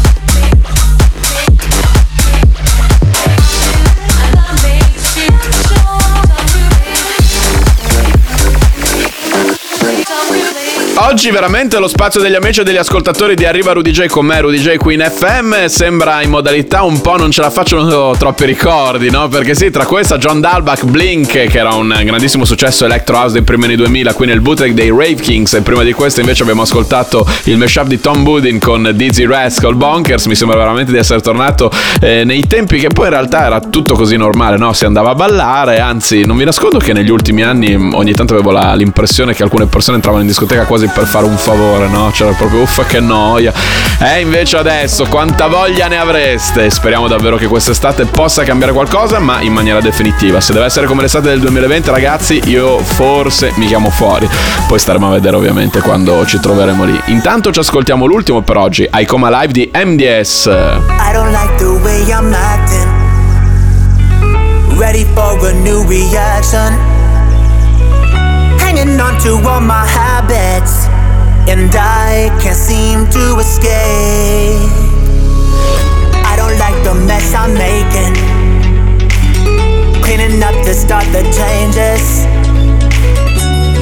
Oggi 11.20 11.32
veramente 11.32 11.78
lo 11.80 11.90
spazio 11.90 12.22
degli 12.22 12.36
amici 12.36 12.62
e 12.62 12.64
degli 12.64 12.78
ascoltatori 12.78 13.36
di 13.36 13.44
Arriva 13.44 13.74
Rudy 13.74 13.92
J 13.92 14.06
con 14.06 14.26
me, 14.26 14.40
Rudy 14.40 14.58
J 14.58 14.78
qui 14.78 14.94
in 14.94 15.02
FM, 15.02 15.66
sembra 15.66 16.22
in 16.22 16.30
modalità 16.30 16.84
un 16.84 17.02
po' 17.02 17.18
non 17.18 17.30
ce 17.30 17.42
la 17.42 17.50
facciano 17.50 18.16
troppi 18.16 18.46
ricordi, 18.46 19.10
no? 19.12 19.28
Perché 19.28 19.54
sì, 19.54 19.70
tra 19.70 19.86
questa 19.86 20.18
John 20.18 20.40
Dalbach 20.40 20.86
Blink, 20.86 21.28
che 21.48 21.58
era 21.58 21.74
un 21.74 21.94
grandissimo 22.06 22.46
successo 22.46 22.86
electro 22.86 23.18
house 23.18 23.34
dei 23.34 23.42
primi 23.42 23.66
anni 23.66 23.76
2000, 23.76 24.14
qui 24.14 24.28
nel 24.28 24.40
bootleg 24.40 24.72
dei 24.72 24.92
Rave 24.92 25.16
Kings, 25.16 25.56
e 25.56 25.62
prima 25.62 25.84
di 25.84 25.92
questo 25.92 26.22
invece 26.22 26.44
abbiamo 26.44 26.62
ascoltato 26.62 27.28
il 27.44 27.58
mashup 27.58 27.88
di 27.88 28.00
Tom 28.00 28.24
Budin 28.24 28.58
con 28.58 28.90
Dizzy 28.96 29.26
Rascal 29.26 29.76
Bonkers, 29.76 30.26
mi 30.28 30.36
sembra 30.36 30.58
veramente 30.58 30.94
di 30.94 30.98
essere 31.00 31.20
tornato 31.20 31.70
eh, 32.00 32.24
nei 32.24 32.48
tempi 32.48 32.80
che 32.80 32.88
poi 32.88 33.08
in 33.08 33.12
realtà 33.12 33.44
era 33.44 33.60
tutto 33.60 33.94
così 33.94 34.16
normale, 34.16 34.56
no? 34.56 34.72
Si 34.72 34.86
andava 34.86 35.10
a 35.10 35.16
ballare, 35.16 35.82
anzi 35.82 36.26
non 36.26 36.38
vi 36.38 36.46
nascondo 36.46 36.78
che 36.78 36.94
negli 36.94 37.10
ultimi 37.10 37.44
anni 37.44 37.76
ogni 37.76 38.14
tanto 38.14 38.36
avevo 38.36 38.52
la- 38.52 38.74
l'impressione 38.74 39.34
che 39.34 39.44
alcune 39.44 39.66
persone 39.66 39.98
entravano 39.98 40.22
in 40.24 40.30
discoteca 40.30 40.64
quasi 40.64 40.88
per 40.88 41.08
fare 41.10 41.26
un 41.26 41.38
favore, 41.38 41.88
no? 41.88 42.12
C'era 42.12 42.32
proprio 42.34 42.62
uffa 42.62 42.84
che 42.86 43.00
noia. 43.00 43.52
E 44.00 44.22
invece 44.22 44.58
adesso 44.58 45.06
quanta 45.06 45.48
voglia 45.48 45.88
ne 45.88 45.98
avreste? 45.98 46.70
Speriamo 46.70 47.08
davvero 47.08 47.36
che 47.36 47.48
quest'estate 47.48 48.06
possa 48.06 48.44
cambiare 48.44 48.72
qualcosa, 48.74 49.18
ma 49.18 49.42
in 49.42 49.52
maniera 49.52 49.82
definitiva. 49.82 50.40
Se 50.40 50.54
deve 50.54 50.66
essere 50.66 50.86
come 50.86 51.02
l'estate 51.02 51.30
del 51.30 51.40
2020, 51.40 51.90
ragazzi, 51.90 52.42
io 52.46 52.78
forse 52.78 53.52
mi 53.56 53.66
chiamo 53.66 53.90
fuori. 53.90 54.30
Poi 54.68 54.78
staremo 54.78 55.08
a 55.08 55.14
vedere 55.14 55.36
ovviamente 55.36 55.82
quando 55.82 56.24
ci 56.28 56.40
troveremo 56.40 56.84
lì. 56.84 57.02
Intanto 57.06 57.52
ci 57.52 57.60
ascoltiamo 57.60 58.06
l'ultimo 58.06 58.42
per 58.44 58.58
oggi, 58.58 58.88
Icoma 58.94 59.30
Live 59.32 59.52
di 59.52 59.72
MDS. 59.74 60.46
I 60.46 61.12
don't 61.12 61.32
like 61.32 61.56
the 61.58 61.80
way 61.84 62.04
I'm 62.08 62.32
acting. 62.32 62.88
Ready 64.78 65.06
for 65.16 65.44
a 65.48 65.54
new 65.54 65.84
reaction. 65.88 66.78
Hanging 68.60 69.00
on 69.00 69.18
to 69.24 69.40
all 69.50 69.60
my 69.60 69.88
habits. 69.88 70.49
And 71.50 71.74
I 71.74 72.30
can't 72.40 72.56
seem 72.56 73.10
to 73.10 73.40
escape. 73.40 74.70
I 76.24 76.36
don't 76.38 76.58
like 76.60 76.78
the 76.84 76.94
mess 76.94 77.34
I'm 77.34 77.56
making. 77.58 78.14
Cleaning 80.04 80.44
up 80.44 80.54
to 80.66 80.74
start 80.76 81.06
the 81.06 81.24
changes. 81.34 82.06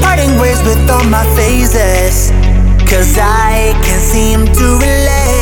Parting 0.01 0.39
ways 0.39 0.63
with 0.63 0.89
all 0.89 1.03
my 1.03 1.25
phases. 1.35 2.31
Cause 2.89 3.17
I 3.19 3.73
can't 3.83 4.01
seem 4.01 4.45
to 4.45 4.65
relate 4.79 5.36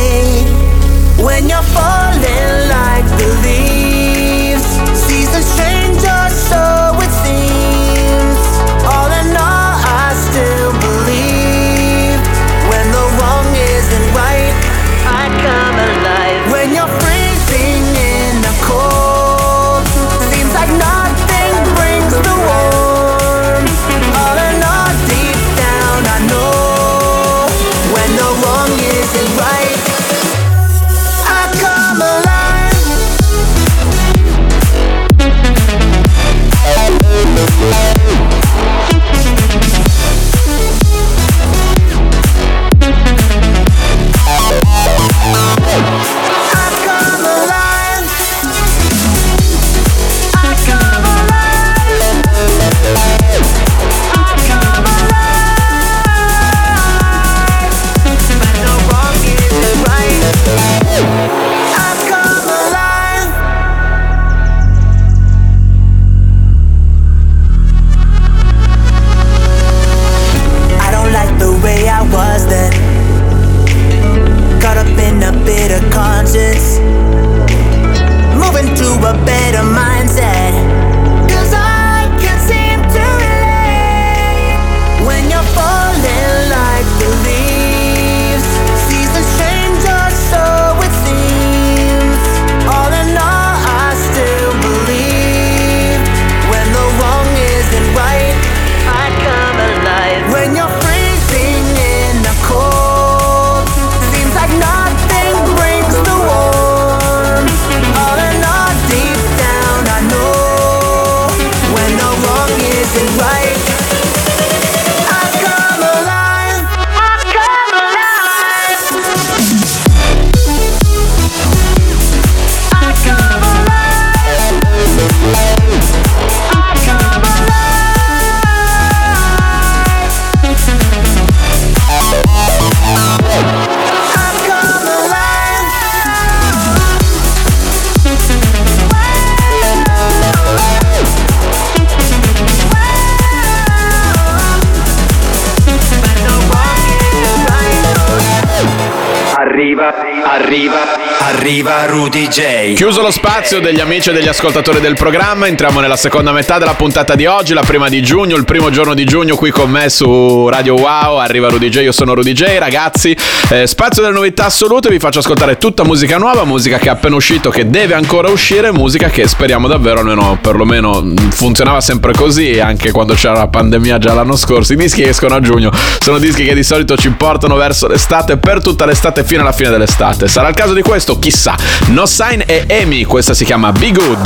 arriva 151.66 151.86
Rudy 151.86 152.28
J. 152.28 152.74
Chiuso 152.76 153.02
lo 153.02 153.10
spazio 153.10 153.60
degli 153.60 153.80
amici 153.80 154.10
e 154.10 154.14
degli 154.14 154.28
ascoltatori 154.28 154.80
del 154.80 154.94
programma, 154.94 155.48
entriamo 155.48 155.80
nella 155.80 155.96
seconda 155.96 156.32
metà 156.32 156.60
della 156.60 156.76
puntata 156.76 157.16
di 157.16 157.26
oggi, 157.26 157.54
la 157.54 157.64
prima 157.64 157.90
di 157.90 158.04
giugno, 158.04 158.36
il 158.36 158.46
primo 158.46 158.70
giorno 158.70 158.94
di 158.94 159.04
giugno 159.04 159.36
qui 159.36 159.50
con 159.50 159.70
me 159.70 159.90
su 159.90 160.48
Radio 160.48 160.76
Wow, 160.76 161.18
arriva 161.18 161.50
Rudy 161.50 161.70
J, 161.70 161.78
io 161.78 161.92
sono 161.92 162.14
Rudy 162.14 162.34
J, 162.34 162.58
ragazzi, 162.60 163.18
eh, 163.50 163.66
spazio 163.66 164.04
delle 164.04 164.14
novità 164.14 164.46
assolute, 164.46 164.90
vi 164.90 165.00
faccio 165.00 165.20
ascoltare 165.20 165.58
tutta 165.58 165.84
musica 165.84 166.18
nuova, 166.18 166.44
musica 166.46 166.78
che 166.78 166.86
è 166.86 166.90
appena 166.90 167.16
uscito, 167.16 167.50
che 167.50 167.68
deve 167.68 167.96
ancora 167.96 168.30
uscire, 168.30 168.72
musica 168.72 169.10
che 169.10 169.28
speriamo 169.28 169.68
davvero, 169.68 170.00
almeno 170.00 170.38
perlomeno 170.40 171.14
funzionava 171.30 171.82
sempre 171.82 172.14
così, 172.14 172.60
anche 172.60 172.92
quando 172.92 173.16
c'era 173.16 173.34
la 173.34 173.48
pandemia 173.48 173.98
già 173.98 174.14
l'anno 174.14 174.36
scorso, 174.36 174.74
i 174.74 174.76
dischi 174.76 175.02
escono 175.04 175.36
a 175.36 175.40
giugno 175.40 175.72
sono 176.00 176.20
dischi 176.20 176.46
che 176.46 176.54
di 176.54 176.64
solito 176.64 176.96
ci 176.96 177.10
portano 177.10 177.56
verso 177.56 177.88
l'estate, 177.88 178.38
per 178.38 178.62
tutta 178.62 178.86
l'estate 178.86 179.24
fino 179.24 179.42
alla 179.42 179.52
fine 179.52 179.70
dell'estate, 179.70 180.28
sarà 180.28 180.50
il 180.50 180.56
caso 180.56 180.74
di 180.74 180.82
questo, 180.82 181.18
chissà, 181.18 181.55
No 181.88 182.06
Sign 182.06 182.44
e 182.46 182.66
Amy, 182.70 183.06
questa 183.06 183.34
si 183.34 183.46
chiama 183.46 183.72
Be 183.72 183.92
Good. 183.92 184.24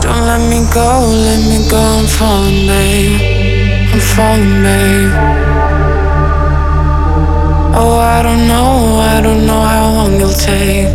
Don't 0.00 0.26
let 0.26 0.40
me 0.48 0.66
go, 0.72 1.12
let 1.12 1.38
me 1.46 1.68
go, 1.68 1.76
I'm 1.76 2.06
falling, 2.06 2.66
babe. 2.66 3.20
I'm 3.92 4.00
falling, 4.00 4.62
babe. 4.62 5.12
Oh, 7.74 7.98
I 7.98 8.22
don't 8.22 8.46
know, 8.48 9.00
I 9.00 9.20
don't 9.20 9.46
know 9.46 9.62
how 9.62 9.92
long 9.92 10.18
you'll 10.18 10.32
take. 10.32 10.88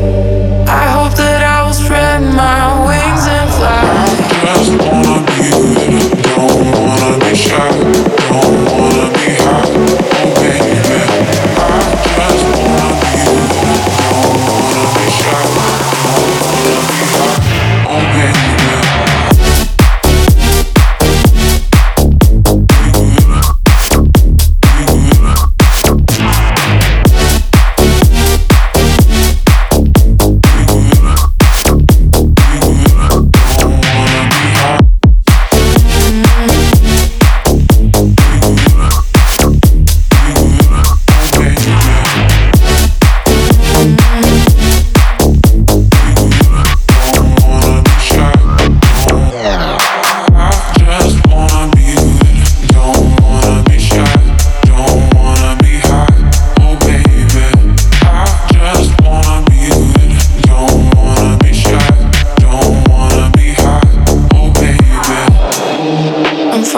I 0.68 0.90
hope 0.92 1.16
that 1.16 1.42
I 1.44 1.66
will 1.66 1.74
spread 1.74 2.22
my 2.22 2.86
wings 2.86 3.28
and 3.28 3.50
fly. 3.52 3.96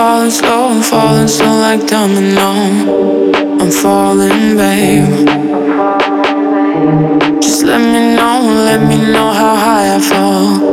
Falling 0.08 0.32
slow, 0.32 0.70
I'm 0.70 0.82
falling 0.82 1.28
slow 1.28 1.60
like 1.60 1.86
domino. 1.86 2.50
I'm 3.60 3.70
falling, 3.70 4.56
babe. 4.56 5.28
Just 7.42 7.64
let 7.64 7.82
me 7.94 8.16
know, 8.16 8.40
let 8.70 8.82
me 8.88 8.98
know 9.12 9.30
how 9.34 9.56
high 9.66 9.96
I 9.96 10.00
fall. 10.00 10.67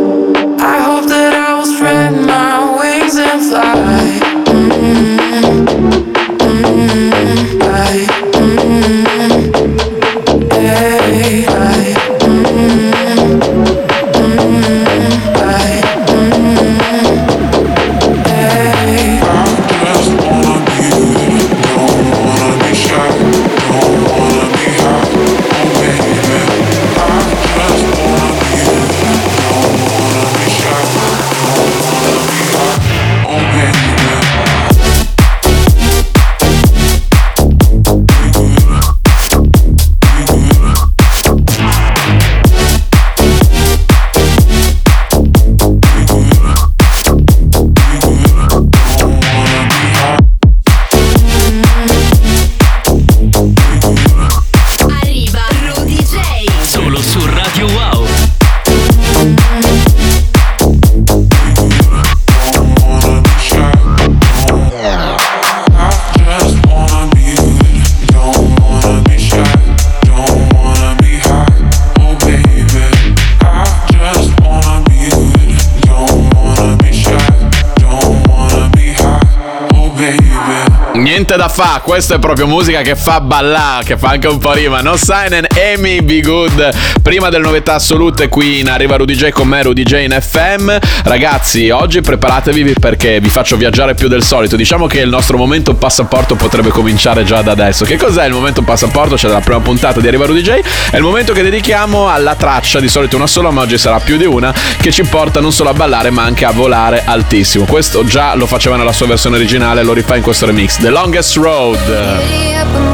Niente 81.34 81.52
da 81.52 81.64
fa, 81.64 81.80
questa 81.82 82.14
è 82.14 82.18
proprio 82.20 82.46
musica 82.46 82.82
che 82.82 82.94
fa 82.94 83.20
ballare, 83.20 83.84
che 83.84 83.96
fa 83.96 84.10
anche 84.10 84.28
un 84.28 84.38
po' 84.38 84.52
rima. 84.52 84.80
No 84.82 84.94
Sign 84.94 85.44
Amy 85.74 86.00
Be 86.00 86.20
Good. 86.20 86.70
Prima 87.02 87.28
delle 87.28 87.42
novità 87.42 87.74
assolute 87.74 88.28
qui 88.28 88.60
in 88.60 88.68
Arriva 88.68 88.94
Rudy 88.94 89.14
J 89.14 89.30
con 89.30 89.48
me 89.48 89.60
Rudy 89.62 89.82
J 89.82 90.04
in 90.04 90.16
FM. 90.16 90.76
Ragazzi, 91.02 91.70
oggi 91.70 92.02
preparatevi 92.02 92.74
perché 92.78 93.18
vi 93.18 93.30
faccio 93.30 93.56
viaggiare 93.56 93.94
più 93.94 94.06
del 94.06 94.22
solito. 94.22 94.54
Diciamo 94.54 94.86
che 94.86 95.00
il 95.00 95.08
nostro 95.08 95.36
momento 95.36 95.74
passaporto 95.74 96.36
potrebbe 96.36 96.68
cominciare 96.68 97.24
già 97.24 97.42
da 97.42 97.50
adesso. 97.50 97.84
Che 97.84 97.96
cos'è 97.96 98.26
il 98.26 98.32
momento 98.32 98.62
passaporto? 98.62 99.16
C'è 99.16 99.26
dalla 99.26 99.40
prima 99.40 99.60
puntata 99.60 100.00
di 100.00 100.06
Arriva 100.06 100.26
Rudy 100.26 100.40
J. 100.40 100.60
È 100.90 100.96
il 100.96 101.02
momento 101.02 101.32
che 101.32 101.42
dedichiamo 101.42 102.08
alla 102.08 102.36
traccia, 102.36 102.78
di 102.78 102.88
solito 102.88 103.16
una 103.16 103.26
sola, 103.26 103.50
ma 103.50 103.62
oggi 103.62 103.76
sarà 103.76 103.98
più 103.98 104.16
di 104.16 104.24
una, 104.24 104.54
che 104.80 104.92
ci 104.92 105.02
porta 105.02 105.40
non 105.40 105.52
solo 105.52 105.70
a 105.70 105.74
ballare 105.74 106.10
ma 106.10 106.22
anche 106.22 106.44
a 106.44 106.52
volare 106.52 107.02
altissimo. 107.04 107.64
Questo 107.64 108.04
già 108.04 108.36
lo 108.36 108.46
faceva 108.46 108.76
nella 108.76 108.92
sua 108.92 109.06
versione 109.06 109.34
originale, 109.34 109.82
lo 109.82 109.94
rifà 109.94 110.14
in 110.14 110.22
questo 110.22 110.46
remix. 110.46 110.78
The 110.78 110.90
Longest 110.90 111.22
Road. 111.36 111.78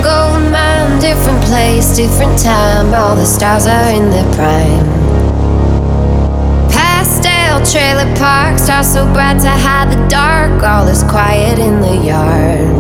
Go, 0.02 0.38
man. 0.50 0.98
Different 0.98 1.44
place, 1.44 1.94
different 1.94 2.38
time. 2.38 2.94
All 2.94 3.14
the 3.14 3.26
stars 3.26 3.66
are 3.66 3.90
in 3.90 4.08
their 4.08 4.24
prime. 4.32 4.86
Pastel 6.70 7.60
trailer 7.70 8.08
park, 8.16 8.58
stars 8.58 8.92
so 8.94 9.04
bright 9.12 9.40
to 9.40 9.50
hide 9.50 9.92
the 9.92 10.08
dark. 10.08 10.62
All 10.62 10.88
is 10.88 11.02
quiet 11.02 11.58
in 11.58 11.80
the 11.80 11.96
yard. 11.96 12.70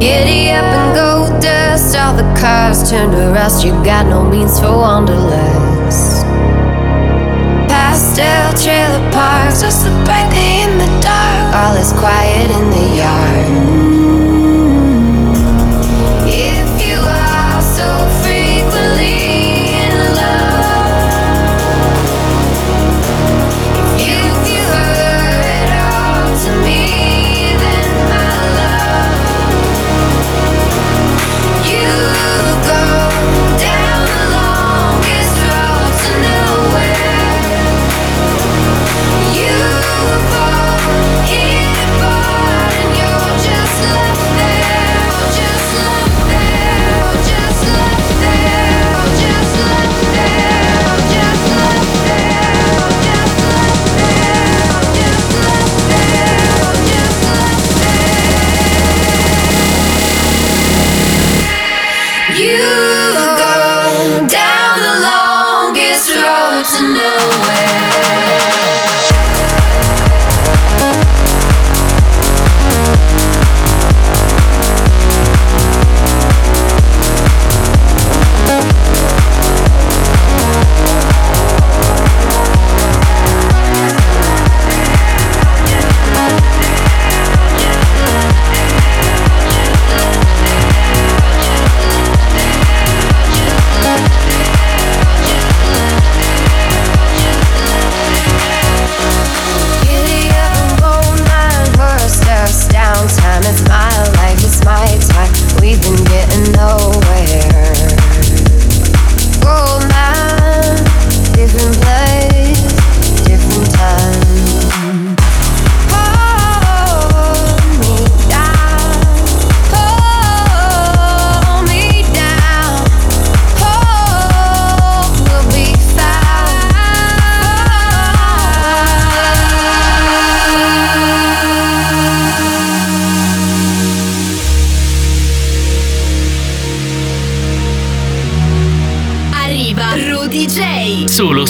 Giddy 0.00 0.50
up 0.50 0.64
and 0.64 0.94
go, 0.94 1.40
dust. 1.40 1.96
All 1.96 2.14
the 2.14 2.28
cars 2.38 2.90
turn 2.90 3.12
to 3.12 3.32
rust. 3.32 3.64
You 3.64 3.72
got 3.82 4.06
no 4.06 4.28
means 4.28 4.60
for 4.60 4.76
wanderlust. 4.76 6.26
Pastel 7.68 8.52
trailer 8.60 9.10
parks, 9.10 9.62
just 9.62 9.84
so 9.84 9.90
bright 10.04 10.32
in 10.34 10.76
the 10.76 11.00
dark. 11.00 11.54
All 11.54 11.76
is 11.76 11.92
quiet 11.94 12.50
in 12.50 12.70
the 12.70 12.96
yard. 12.96 13.45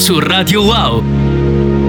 Su 0.07 0.21
Radio 0.21 0.62
Wow. 0.62 1.86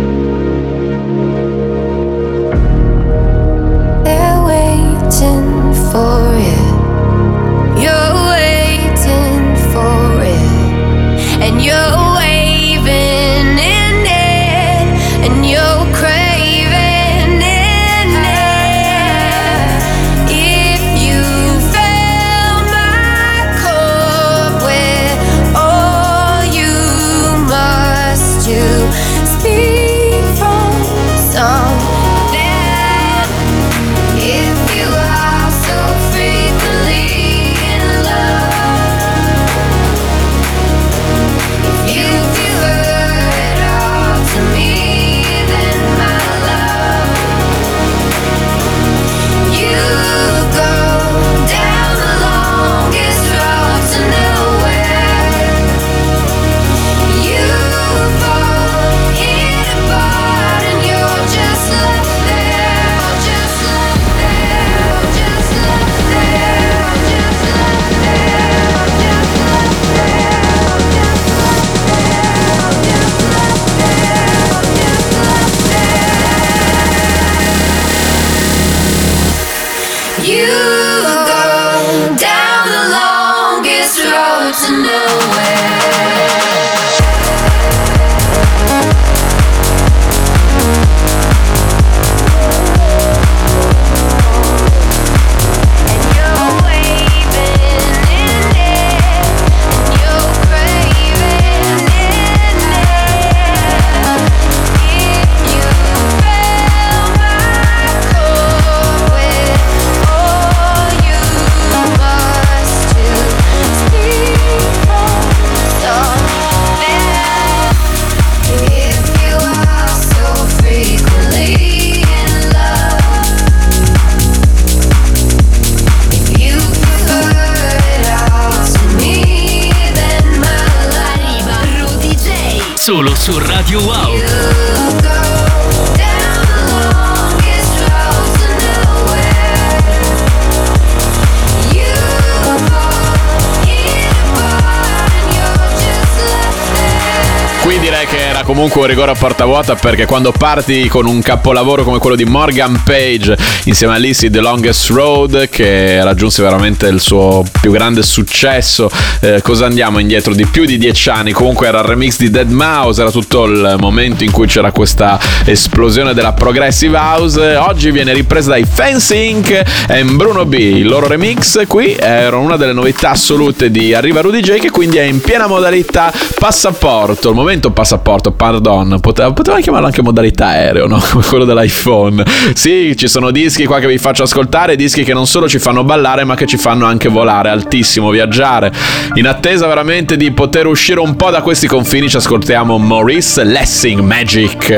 Un 148.81 148.85
rigore 148.85 149.11
a 149.11 149.15
porta 149.15 149.45
vuota 149.45 149.75
perché 149.75 150.05
quando 150.05 150.31
parti 150.31 150.87
con 150.87 151.07
un 151.07 151.21
capolavoro 151.21 151.83
come 151.83 151.97
quello 151.97 152.15
di 152.15 152.25
Morgan 152.25 152.83
Page 152.83 153.35
insieme 153.63 153.95
a 153.95 153.97
Lizzie 153.97 154.29
The 154.29 154.39
Longest 154.39 154.89
Road 154.91 155.49
che 155.49 156.03
raggiunse 156.03 156.43
veramente 156.43 156.85
il 156.87 156.99
suo 156.99 157.43
più 157.59 157.71
grande 157.71 158.03
successo, 158.03 158.89
eh, 159.21 159.41
cosa 159.41 159.65
andiamo 159.65 159.97
indietro 159.97 160.33
di 160.33 160.45
più 160.45 160.65
di 160.65 160.77
dieci 160.77 161.09
anni? 161.09 161.31
Comunque 161.31 161.67
era 161.67 161.79
il 161.79 161.85
remix 161.85 162.17
di 162.17 162.29
Dead 162.29 162.49
Mouse, 162.51 163.01
era 163.01 163.09
tutto 163.09 163.45
il 163.45 163.77
momento 163.79 164.23
in 164.23 164.31
cui 164.31 164.45
c'era 164.45 164.71
questa 164.71 165.19
esplosione 165.45 166.13
della 166.13 166.33
Progressive 166.33 166.97
House. 166.97 167.55
Oggi 167.55 167.89
viene 167.89 168.13
ripresa 168.13 168.49
dai 168.49 168.65
Fencing 168.69 169.65
e 169.87 170.03
Bruno 170.03 170.45
B. 170.45 170.53
Il 170.53 170.87
loro 170.87 171.07
remix 171.07 171.65
qui 171.67 171.95
era 171.97 172.37
una 172.37 172.57
delle 172.57 172.73
novità 172.73 173.11
assolute 173.11 173.71
di 173.71 173.93
Arriva 173.93 174.21
Rudy 174.21 174.41
J 174.41 174.59
che 174.59 174.69
quindi 174.69 174.97
è 174.97 175.03
in 175.03 175.19
piena 175.19 175.47
modalità 175.47 176.13
passaporto. 176.37 177.29
Il 177.29 177.35
momento 177.35 177.71
passaporto, 177.71 178.31
pardon, 178.31 178.65
poteva, 178.99 179.31
poteva 179.31 179.59
chiamarlo 179.59 179.87
anche 179.87 180.01
modalità 180.01 180.47
aereo, 180.47 180.87
no? 180.87 180.99
Come 181.11 181.23
quello 181.23 181.45
dell'iPhone. 181.45 182.23
Sì, 182.53 182.95
ci 182.97 183.07
sono 183.07 183.31
dischi 183.31 183.65
qua 183.65 183.79
che 183.79 183.87
vi 183.87 183.97
faccio 183.97 184.23
ascoltare, 184.23 184.75
dischi 184.75 185.03
che 185.03 185.13
non 185.13 185.25
solo 185.27 185.47
ci 185.47 185.59
fanno 185.59 185.83
ballare, 185.83 186.23
ma 186.23 186.35
che 186.35 186.45
ci 186.45 186.57
fanno 186.57 186.85
anche 186.85 187.09
volare 187.09 187.49
altissimo, 187.49 188.09
viaggiare. 188.09 188.71
In 189.15 189.27
attesa 189.27 189.67
veramente 189.67 190.17
di 190.17 190.31
poter 190.31 190.67
uscire 190.67 190.99
un 190.99 191.15
po' 191.15 191.29
da 191.29 191.41
questi 191.41 191.67
confini, 191.67 192.09
ci 192.09 192.17
ascoltiamo 192.17 192.77
Maurice 192.77 193.43
Lessing 193.43 194.01
Magic. 194.01 194.75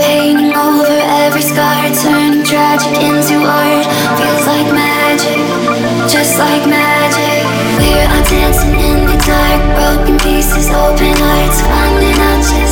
Painting 0.00 0.56
over 0.56 0.86
every 1.24 1.42
scar, 1.42 1.92
turning 1.94 2.42
tragic 2.42 3.02
into 3.02 3.44
art. 3.44 3.99
Like 6.40 6.64
magic. 6.66 7.44
We're 7.76 8.08
out 8.08 8.24
dancing 8.24 8.72
in 8.72 8.98
the 9.04 9.18
dark, 9.28 9.60
broken 9.76 10.16
pieces, 10.24 10.68
open 10.72 11.12
hearts, 11.20 11.60
finding 11.68 12.16
out 12.16 12.40
just 12.40 12.69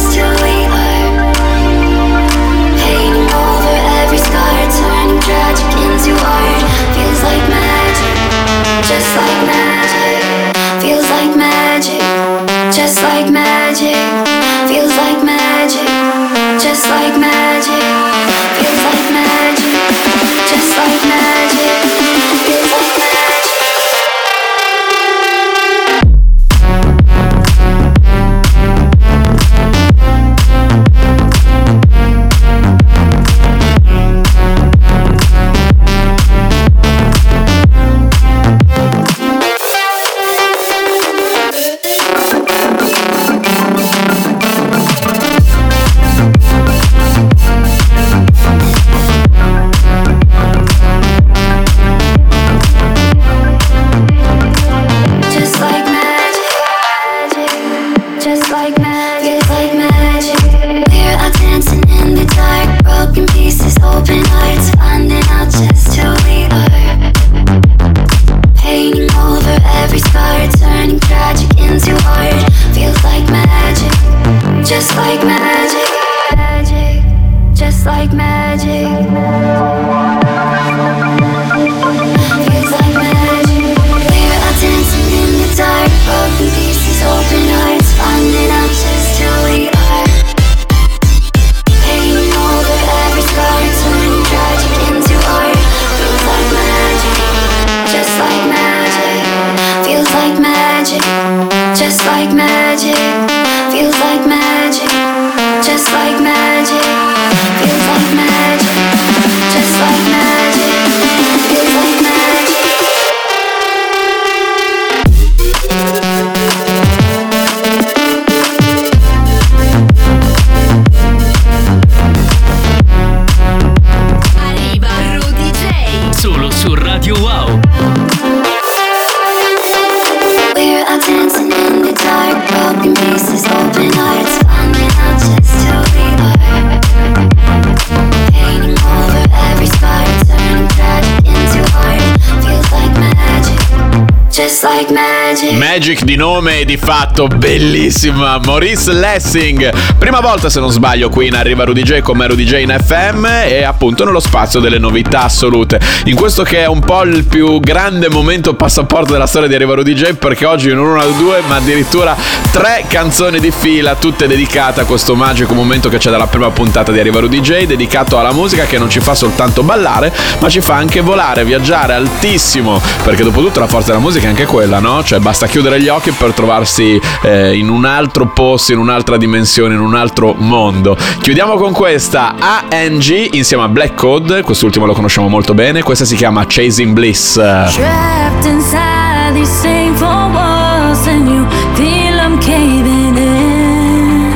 like 144.48 144.90
magic. 144.90 145.52
Magic 145.58 146.04
di 146.04 146.16
nome 146.16 146.60
e 146.60 146.64
di 146.64 146.78
fatto 146.78 147.26
bellissima. 147.26 148.40
Maurice 148.42 148.92
Lessing. 148.94 149.70
Prima 149.98 150.20
volta 150.20 150.48
se 150.48 150.58
non 150.58 150.70
sbaglio 150.70 151.10
qui 151.10 151.26
in 151.26 151.34
Arriva 151.34 151.64
Rudy 151.64 151.82
J 151.82 152.00
come 152.00 152.26
Rudy 152.26 152.44
J 152.44 152.62
in 152.62 152.74
FM 152.82 153.26
E 153.26 153.62
appunto 153.64 154.06
nello 154.06 154.20
spazio 154.20 154.58
delle 154.58 154.78
novità 154.78 155.24
assolute. 155.24 155.78
In 156.06 156.14
questo 156.14 156.44
che 156.44 156.62
è 156.62 156.66
un 156.66 156.80
po' 156.80 157.02
il 157.02 157.24
più 157.24 157.60
grande 157.60 158.08
momento 158.08 158.54
passaporto 158.54 159.12
della 159.12 159.26
storia 159.26 159.48
di 159.48 159.54
Arriva 159.54 159.74
Rudy 159.74 159.92
J 159.92 160.14
Perché 160.14 160.46
oggi 160.46 160.72
non 160.72 160.86
una 160.86 161.04
o 161.04 161.10
due 161.10 161.42
ma 161.46 161.56
addirittura 161.56 162.16
tre 162.50 162.84
canzoni 162.88 163.40
di 163.40 163.50
fila 163.50 163.96
Tutte 163.96 164.26
dedicate 164.26 164.80
a 164.80 164.84
questo 164.84 165.14
magico 165.14 165.52
momento 165.52 165.90
che 165.90 165.98
c'è 165.98 166.10
dalla 166.10 166.26
prima 166.26 166.48
puntata 166.50 166.90
di 166.90 166.98
Arriva 166.98 167.20
Rudy 167.20 167.40
J 167.40 167.66
Dedicato 167.66 168.18
alla 168.18 168.32
musica 168.32 168.64
che 168.64 168.78
non 168.78 168.88
ci 168.88 169.00
fa 169.00 169.14
soltanto 169.14 169.62
ballare 169.62 170.10
Ma 170.38 170.48
ci 170.48 170.62
fa 170.62 170.76
anche 170.76 171.02
volare, 171.02 171.44
viaggiare 171.44 171.92
altissimo 171.92 172.80
Perché 173.04 173.22
dopo 173.22 173.42
tutto 173.42 173.60
la 173.60 173.66
forza 173.66 173.88
della 173.88 174.02
musica 174.02 174.24
è 174.24 174.28
anche 174.28 174.37
quella, 174.46 174.78
no? 174.78 175.02
Cioè 175.02 175.18
basta 175.18 175.46
chiudere 175.46 175.80
gli 175.80 175.88
occhi 175.88 176.10
per 176.12 176.32
trovarsi 176.32 177.00
eh, 177.22 177.56
in 177.56 177.68
un 177.68 177.84
altro 177.84 178.26
posto, 178.26 178.72
in 178.72 178.78
un'altra 178.78 179.16
dimensione, 179.16 179.74
in 179.74 179.80
un 179.80 179.94
altro 179.94 180.34
mondo. 180.36 180.96
Chiudiamo 181.20 181.56
con 181.56 181.72
questa 181.72 182.34
ANG 182.38 183.34
insieme 183.34 183.64
a 183.64 183.68
Black 183.68 183.94
Code, 183.94 184.42
quest'ultimo 184.42 184.86
lo 184.86 184.92
conosciamo 184.92 185.28
molto 185.28 185.54
bene, 185.54 185.82
questa 185.82 186.04
si 186.04 186.16
chiama 186.16 186.44
Chasing 186.46 186.92
Bliss. 186.92 187.34
Trapped 187.34 188.44
inside 188.44 189.34
these 189.34 189.50
same 189.50 189.94
four 189.94 190.30
walls, 190.32 191.06
and 191.06 191.28
you 191.28 191.46
feel 191.74 192.18
I'm 192.18 192.38
caving 192.40 193.16
in. 193.16 194.32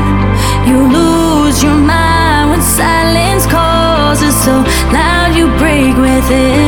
You 0.66 0.86
lose 0.90 1.62
your 1.62 1.76
mind 1.76 2.50
when 2.50 2.62
silence 2.62 3.46
calls. 3.48 4.20
So 4.42 4.64
loud 4.90 5.36
you 5.36 5.48
break 5.58 5.96
within. 5.96 6.61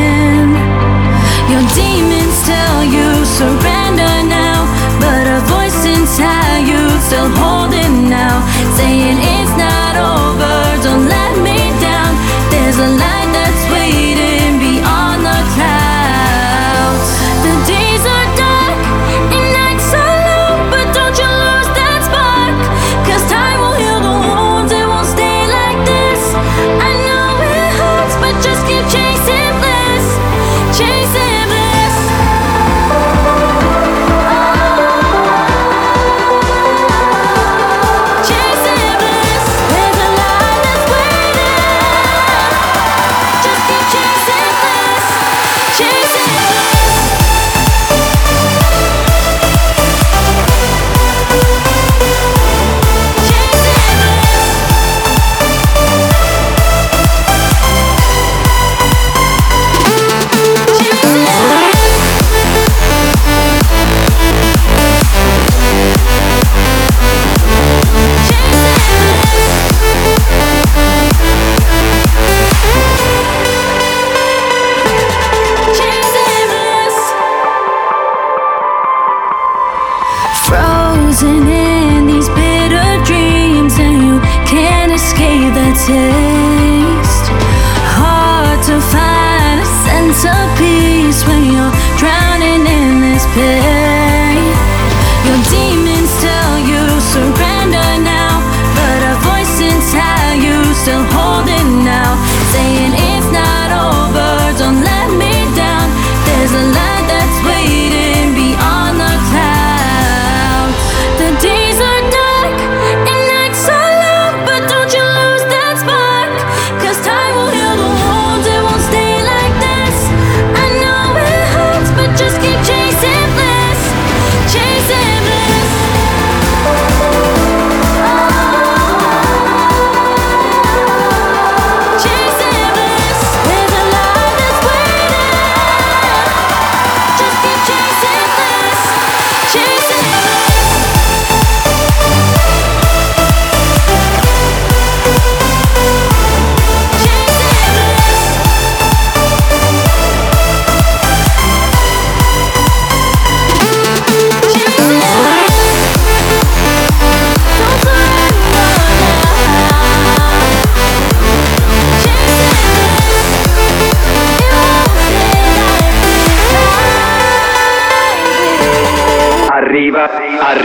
Me 12.77 12.81
down. 12.81 12.85
There's 12.85 12.91
a 12.91 12.97
light 12.97 13.24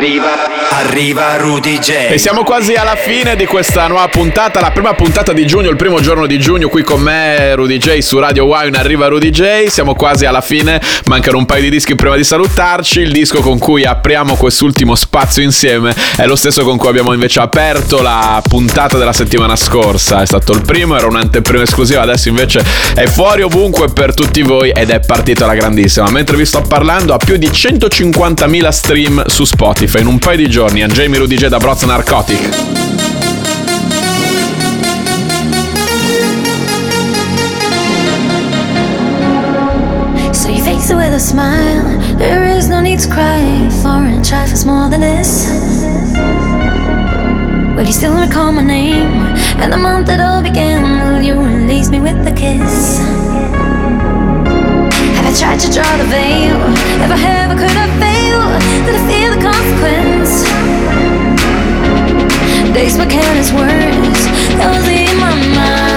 arriva, 0.00 0.70
arriva 0.70 1.36
Rudy 1.36 1.78
J. 1.78 1.90
E 2.08 2.16
siamo 2.16 2.42
quasi 2.42 2.72
alla 2.72 2.96
fine 2.96 3.36
di 3.36 3.44
questa 3.44 3.86
nuova 3.86 4.08
puntata, 4.08 4.58
la 4.58 4.70
prima 4.70 4.94
puntata 4.94 5.34
di 5.34 5.44
giugno, 5.44 5.68
il 5.68 5.76
primo 5.76 6.00
giorno 6.00 6.26
di 6.26 6.38
giugno 6.38 6.68
qui 6.70 6.82
con 6.82 7.02
me 7.02 7.54
Rudy 7.54 7.76
J 7.76 7.98
su 7.98 8.18
Radio 8.18 8.46
Wine 8.46 8.78
arriva 8.78 9.08
Rudy 9.08 9.28
J, 9.28 9.66
siamo 9.66 9.94
quasi 9.94 10.24
alla 10.24 10.40
fine, 10.40 10.80
mancano 11.04 11.36
un 11.36 11.44
paio 11.44 11.60
di 11.62 11.70
dischi 11.70 11.96
prima 11.96 12.16
di 12.16 12.24
salutarci, 12.24 13.00
il 13.00 13.12
disco 13.12 13.40
con 13.40 13.58
cui 13.58 13.84
apriamo 13.84 14.36
quest'ultimo 14.36 14.94
spazio 14.94 15.09
insieme 15.42 15.94
è 16.16 16.24
lo 16.26 16.36
stesso 16.36 16.64
con 16.64 16.76
cui 16.76 16.88
abbiamo 16.88 17.12
invece 17.12 17.40
aperto 17.40 18.00
la 18.00 18.40
puntata 18.46 18.96
della 18.96 19.12
settimana 19.12 19.56
scorsa, 19.56 20.22
è 20.22 20.26
stato 20.26 20.52
il 20.52 20.62
primo, 20.62 20.96
era 20.96 21.06
un'anteprima 21.06 21.62
esclusiva, 21.62 22.02
adesso 22.02 22.28
invece 22.28 22.64
è 22.94 23.06
fuori 23.06 23.42
ovunque 23.42 23.88
per 23.88 24.14
tutti 24.14 24.42
voi 24.42 24.70
ed 24.70 24.90
è 24.90 25.00
partita 25.00 25.46
la 25.46 25.54
grandissima, 25.54 26.08
mentre 26.10 26.36
vi 26.36 26.44
sto 26.44 26.62
parlando 26.62 27.12
ha 27.12 27.18
più 27.18 27.36
di 27.36 27.48
150.000 27.48 28.68
stream 28.68 29.26
su 29.26 29.44
Spotify 29.44 30.00
in 30.00 30.06
un 30.06 30.18
paio 30.18 30.36
di 30.36 30.48
giorni, 30.48 30.82
a 30.82 30.86
Jamie 30.86 31.18
Rudy 31.18 31.36
J 31.36 31.46
da 31.46 31.58
Broz 31.58 31.82
Narcotic. 31.82 32.78
Smile. 41.20 42.39
Is 42.80 42.86
no 42.86 42.90
need 42.90 43.00
to 43.00 43.10
cry. 43.10 43.68
Foreign 43.82 44.22
trifles 44.22 44.64
more 44.64 44.88
than 44.88 45.02
this. 45.02 45.50
Will 47.76 47.84
you 47.84 47.92
still 47.92 48.18
recall 48.18 48.52
my 48.52 48.64
name 48.64 49.36
and 49.60 49.70
the 49.70 49.76
month 49.76 50.08
it 50.08 50.18
all 50.18 50.42
began? 50.42 51.12
Will 51.12 51.20
you 51.20 51.34
release 51.34 51.90
me 51.90 52.00
with 52.00 52.16
a 52.26 52.32
kiss? 52.32 52.98
Have 55.16 55.26
I 55.26 55.32
tried 55.38 55.60
to 55.60 55.70
draw 55.70 55.96
the 55.98 56.04
veil? 56.04 56.56
If 57.04 57.10
I 57.10 57.16
have, 57.16 57.50
could 57.58 57.76
I 57.76 57.86
fail? 58.00 58.40
Did 58.86 58.94
I 58.96 59.02
fear 59.10 59.28
the 59.34 59.42
consequence? 59.50 60.32
Days 62.72 62.96
my 62.96 63.04
careless 63.04 63.52
words, 63.52 64.24
that 64.56 64.70
was 64.74 64.88
in 64.88 65.16
my 65.18 65.34
mind. 65.54 65.89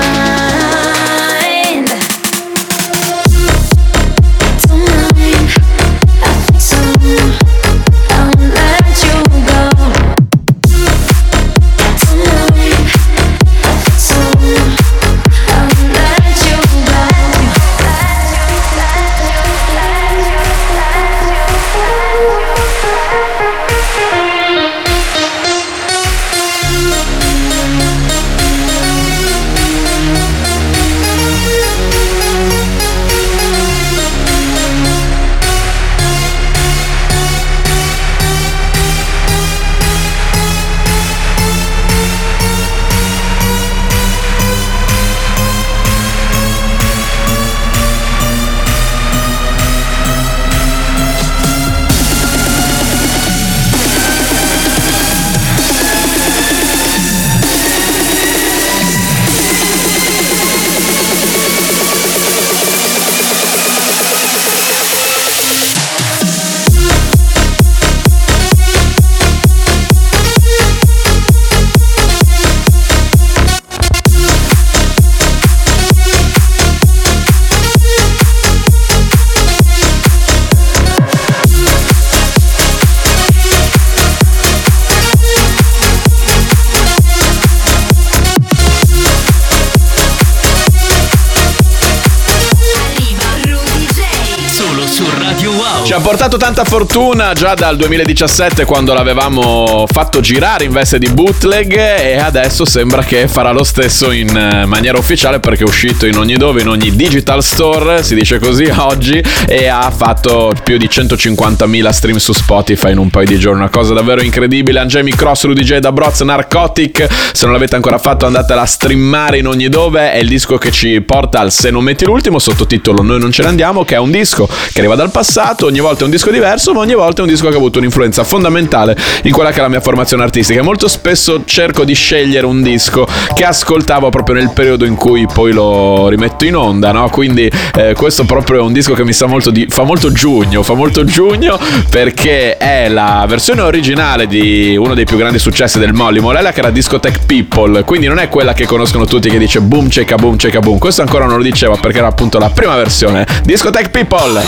Portato 96.13 96.37
tanta 96.37 96.63
fortuna 96.63 97.33
già 97.33 97.55
dal 97.55 97.75
2017 97.75 98.65
quando 98.65 98.93
l'avevamo 98.93 99.85
fatto 99.91 100.19
girare 100.19 100.63
in 100.63 100.71
veste 100.71 100.99
di 100.99 101.09
bootleg 101.09 101.75
e 101.75 102.17
adesso 102.17 102.65
sembra 102.65 103.01
che 103.01 103.27
farà 103.27 103.49
lo 103.51 103.63
stesso 103.63 104.11
in 104.11 104.29
eh, 104.37 104.67
maniera 104.67 104.99
ufficiale 104.99 105.39
perché 105.39 105.63
è 105.63 105.67
uscito 105.67 106.05
in 106.05 106.15
ogni 106.17 106.35
dove, 106.35 106.61
in 106.61 106.67
ogni 106.67 106.95
digital 106.95 107.43
store, 107.43 108.03
si 108.03 108.13
dice 108.13 108.37
così 108.37 108.65
oggi, 108.77 109.23
e 109.47 109.65
ha 109.65 109.89
fatto 109.89 110.53
più 110.63 110.77
di 110.77 110.85
150.000 110.85 111.89
stream 111.89 112.17
su 112.17 112.31
Spotify 112.31 112.91
in 112.91 112.99
un 112.99 113.09
paio 113.09 113.25
di 113.25 113.39
giorni, 113.39 113.61
una 113.61 113.69
cosa 113.69 113.95
davvero 113.95 114.21
incredibile. 114.21 114.79
Angemi 114.81 115.15
Cross, 115.15 115.45
Rudy 115.45 115.63
J 115.63 115.77
da 115.77 115.91
Broz, 115.91 116.21
Narcotic, 116.21 117.07
se 117.33 117.45
non 117.45 117.53
l'avete 117.53 117.73
ancora 117.75 117.97
fatto 117.97 118.27
andatela 118.27 118.61
a 118.61 118.65
streamare 118.67 119.39
in 119.39 119.47
ogni 119.47 119.67
dove, 119.67 120.11
è 120.11 120.17
il 120.17 120.27
disco 120.27 120.59
che 120.59 120.69
ci 120.69 121.01
porta 121.01 121.39
al 121.39 121.51
Se 121.51 121.71
non 121.71 121.83
metti 121.83 122.05
l'ultimo, 122.05 122.37
sottotitolo 122.37 123.01
Noi 123.01 123.19
non 123.19 123.31
ce 123.31 123.41
ne 123.41 123.47
andiamo, 123.47 123.83
che 123.83 123.95
è 123.95 123.99
un 123.99 124.11
disco 124.11 124.47
che 124.47 124.79
arriva 124.79 124.93
dal 124.93 125.09
passato, 125.09 125.65
ogni 125.65 125.79
volta 125.79 126.01
volta 126.03 126.05
è 126.05 126.05
un 126.05 126.09
disco 126.09 126.31
diverso, 126.31 126.73
ma 126.73 126.79
ogni 126.79 126.93
volta 126.93 127.21
è 127.21 127.23
un 127.23 127.29
disco 127.29 127.47
che 127.47 127.53
ha 127.53 127.57
avuto 127.57 127.79
un'influenza 127.79 128.23
fondamentale 128.23 128.95
in 129.23 129.31
quella 129.31 129.51
che 129.51 129.59
è 129.59 129.61
la 129.61 129.69
mia 129.69 129.81
formazione 129.81 130.23
artistica. 130.23 130.59
E 130.59 130.63
Molto 130.63 130.87
spesso 130.87 131.43
cerco 131.45 131.83
di 131.83 131.93
scegliere 131.93 132.45
un 132.45 132.61
disco 132.61 133.07
che 133.33 133.45
ascoltavo 133.45 134.09
proprio 134.09 134.35
nel 134.35 134.51
periodo 134.51 134.85
in 134.85 134.95
cui 134.95 135.25
poi 135.31 135.53
lo 135.53 136.07
rimetto 136.09 136.45
in 136.45 136.55
onda, 136.55 136.91
no? 136.91 137.09
Quindi 137.09 137.49
eh, 137.75 137.93
questo 137.93 138.25
proprio 138.25 138.59
è 138.59 138.61
un 138.61 138.73
disco 138.73 138.93
che 138.93 139.03
mi 139.03 139.13
sa 139.13 139.27
molto 139.27 139.51
di... 139.51 139.65
fa 139.69 139.83
molto 139.83 140.11
giugno, 140.11 140.63
fa 140.63 140.73
molto 140.73 141.03
giugno 141.03 141.59
perché 141.89 142.57
è 142.57 142.89
la 142.89 143.25
versione 143.27 143.61
originale 143.61 144.27
di 144.27 144.75
uno 144.75 144.93
dei 144.93 145.05
più 145.05 145.17
grandi 145.17 145.39
successi 145.39 145.79
del 145.79 145.93
Molly 145.93 146.19
Morella 146.19 146.51
che 146.51 146.59
era 146.59 146.69
Discotech 146.69 147.25
People, 147.25 147.83
quindi 147.83 148.07
non 148.07 148.19
è 148.19 148.27
quella 148.29 148.53
che 148.53 148.65
conoscono 148.65 149.05
tutti 149.05 149.29
che 149.29 149.37
dice 149.37 149.61
boom 149.61 149.89
ceca 149.89 150.15
boom 150.15 150.37
ceca 150.37 150.59
boom, 150.59 150.77
questo 150.77 151.01
ancora 151.01 151.25
non 151.25 151.37
lo 151.37 151.43
diceva 151.43 151.75
perché 151.75 151.99
era 151.99 152.07
appunto 152.07 152.39
la 152.39 152.49
prima 152.49 152.75
versione. 152.75 153.25
Discotech 153.43 153.89
People! 153.89 154.41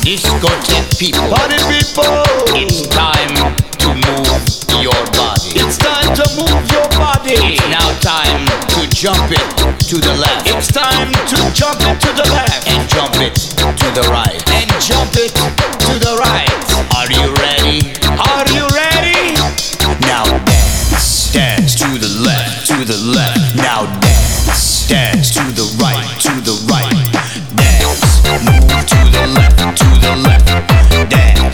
Discotech 0.00 0.87
people. 0.96 1.28
Party 1.28 1.58
people. 1.68 2.24
It's 2.56 2.86
time 2.88 3.34
to 3.82 3.88
move 3.92 4.40
your 4.80 4.96
body. 5.12 5.58
It's 5.60 5.76
time 5.76 6.14
to 6.16 6.24
move 6.38 6.64
your 6.72 6.88
body. 6.96 7.36
It's 7.36 7.68
now 7.68 7.88
time 8.00 8.46
to 8.74 8.88
jump 8.88 9.30
it 9.30 9.44
to 9.88 9.96
the 10.00 10.14
left. 10.16 10.48
It's 10.48 10.72
time 10.72 11.12
to 11.12 11.36
jump 11.52 11.80
it 11.82 12.00
to 12.00 12.10
the 12.16 12.26
left. 12.32 12.68
And 12.68 12.88
jump 12.88 13.16
it 13.20 13.34
to 13.34 13.86
the 13.92 14.08
right. 14.10 14.40
And 14.50 14.70
jump 14.80 15.12
it 15.16 15.34
to 15.34 15.98
the 15.98 16.16
right 16.20 16.47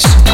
house. 0.04 0.33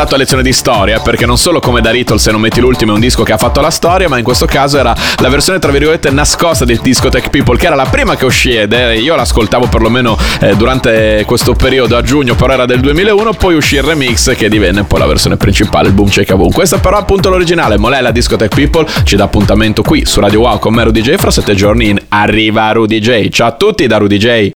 stato 0.00 0.14
a 0.14 0.18
lezione 0.18 0.42
di 0.42 0.54
storia, 0.54 0.98
perché 1.00 1.26
non 1.26 1.36
solo 1.36 1.60
come 1.60 1.82
da 1.82 1.90
Ritual 1.90 2.18
se 2.18 2.30
non 2.30 2.40
metti 2.40 2.58
l'ultimo 2.58 2.92
è 2.92 2.94
un 2.94 3.02
disco 3.02 3.22
che 3.22 3.34
ha 3.34 3.36
fatto 3.36 3.60
la 3.60 3.68
storia, 3.68 4.08
ma 4.08 4.16
in 4.16 4.24
questo 4.24 4.46
caso 4.46 4.78
era 4.78 4.94
la 5.18 5.28
versione 5.28 5.58
tra 5.58 5.70
virgolette 5.70 6.10
nascosta 6.10 6.64
del 6.64 6.78
disco 6.78 7.10
Tech 7.10 7.28
People, 7.28 7.58
che 7.58 7.66
era 7.66 7.74
la 7.74 7.84
prima 7.84 8.16
che 8.16 8.24
uscì 8.24 8.56
ed 8.56 8.72
io 8.72 9.14
l'ascoltavo 9.14 9.66
perlomeno 9.66 10.16
eh, 10.40 10.56
durante 10.56 11.22
questo 11.26 11.52
periodo 11.52 11.98
a 11.98 12.02
giugno, 12.02 12.34
però 12.34 12.54
era 12.54 12.64
del 12.64 12.80
2001, 12.80 13.34
poi 13.34 13.54
uscì 13.56 13.74
il 13.74 13.82
remix 13.82 14.34
che 14.34 14.48
divenne 14.48 14.84
poi 14.84 15.00
la 15.00 15.06
versione 15.06 15.36
principale, 15.36 15.88
il 15.88 15.94
boom 15.94 16.08
check 16.08 16.32
boom. 16.32 16.50
Questa 16.50 16.78
però 16.78 16.96
appunto 16.96 17.28
l'originale, 17.28 17.76
Molella 17.76 18.10
Disco 18.10 18.36
Tech 18.36 18.54
People, 18.54 18.86
ci 19.04 19.16
dà 19.16 19.24
appuntamento 19.24 19.82
qui 19.82 20.06
su 20.06 20.18
Radio 20.20 20.40
Wow 20.40 20.58
con 20.60 20.72
me 20.72 20.84
Rudy 20.84 21.18
fra 21.18 21.30
sette 21.30 21.54
giorni 21.54 21.90
in 21.90 21.98
Arriva 22.08 22.72
Rudy 22.72 23.00
J. 23.00 23.28
Ciao 23.28 23.48
a 23.48 23.52
tutti 23.52 23.86
da 23.86 23.98
Rudy 23.98 24.16
J. 24.16 24.48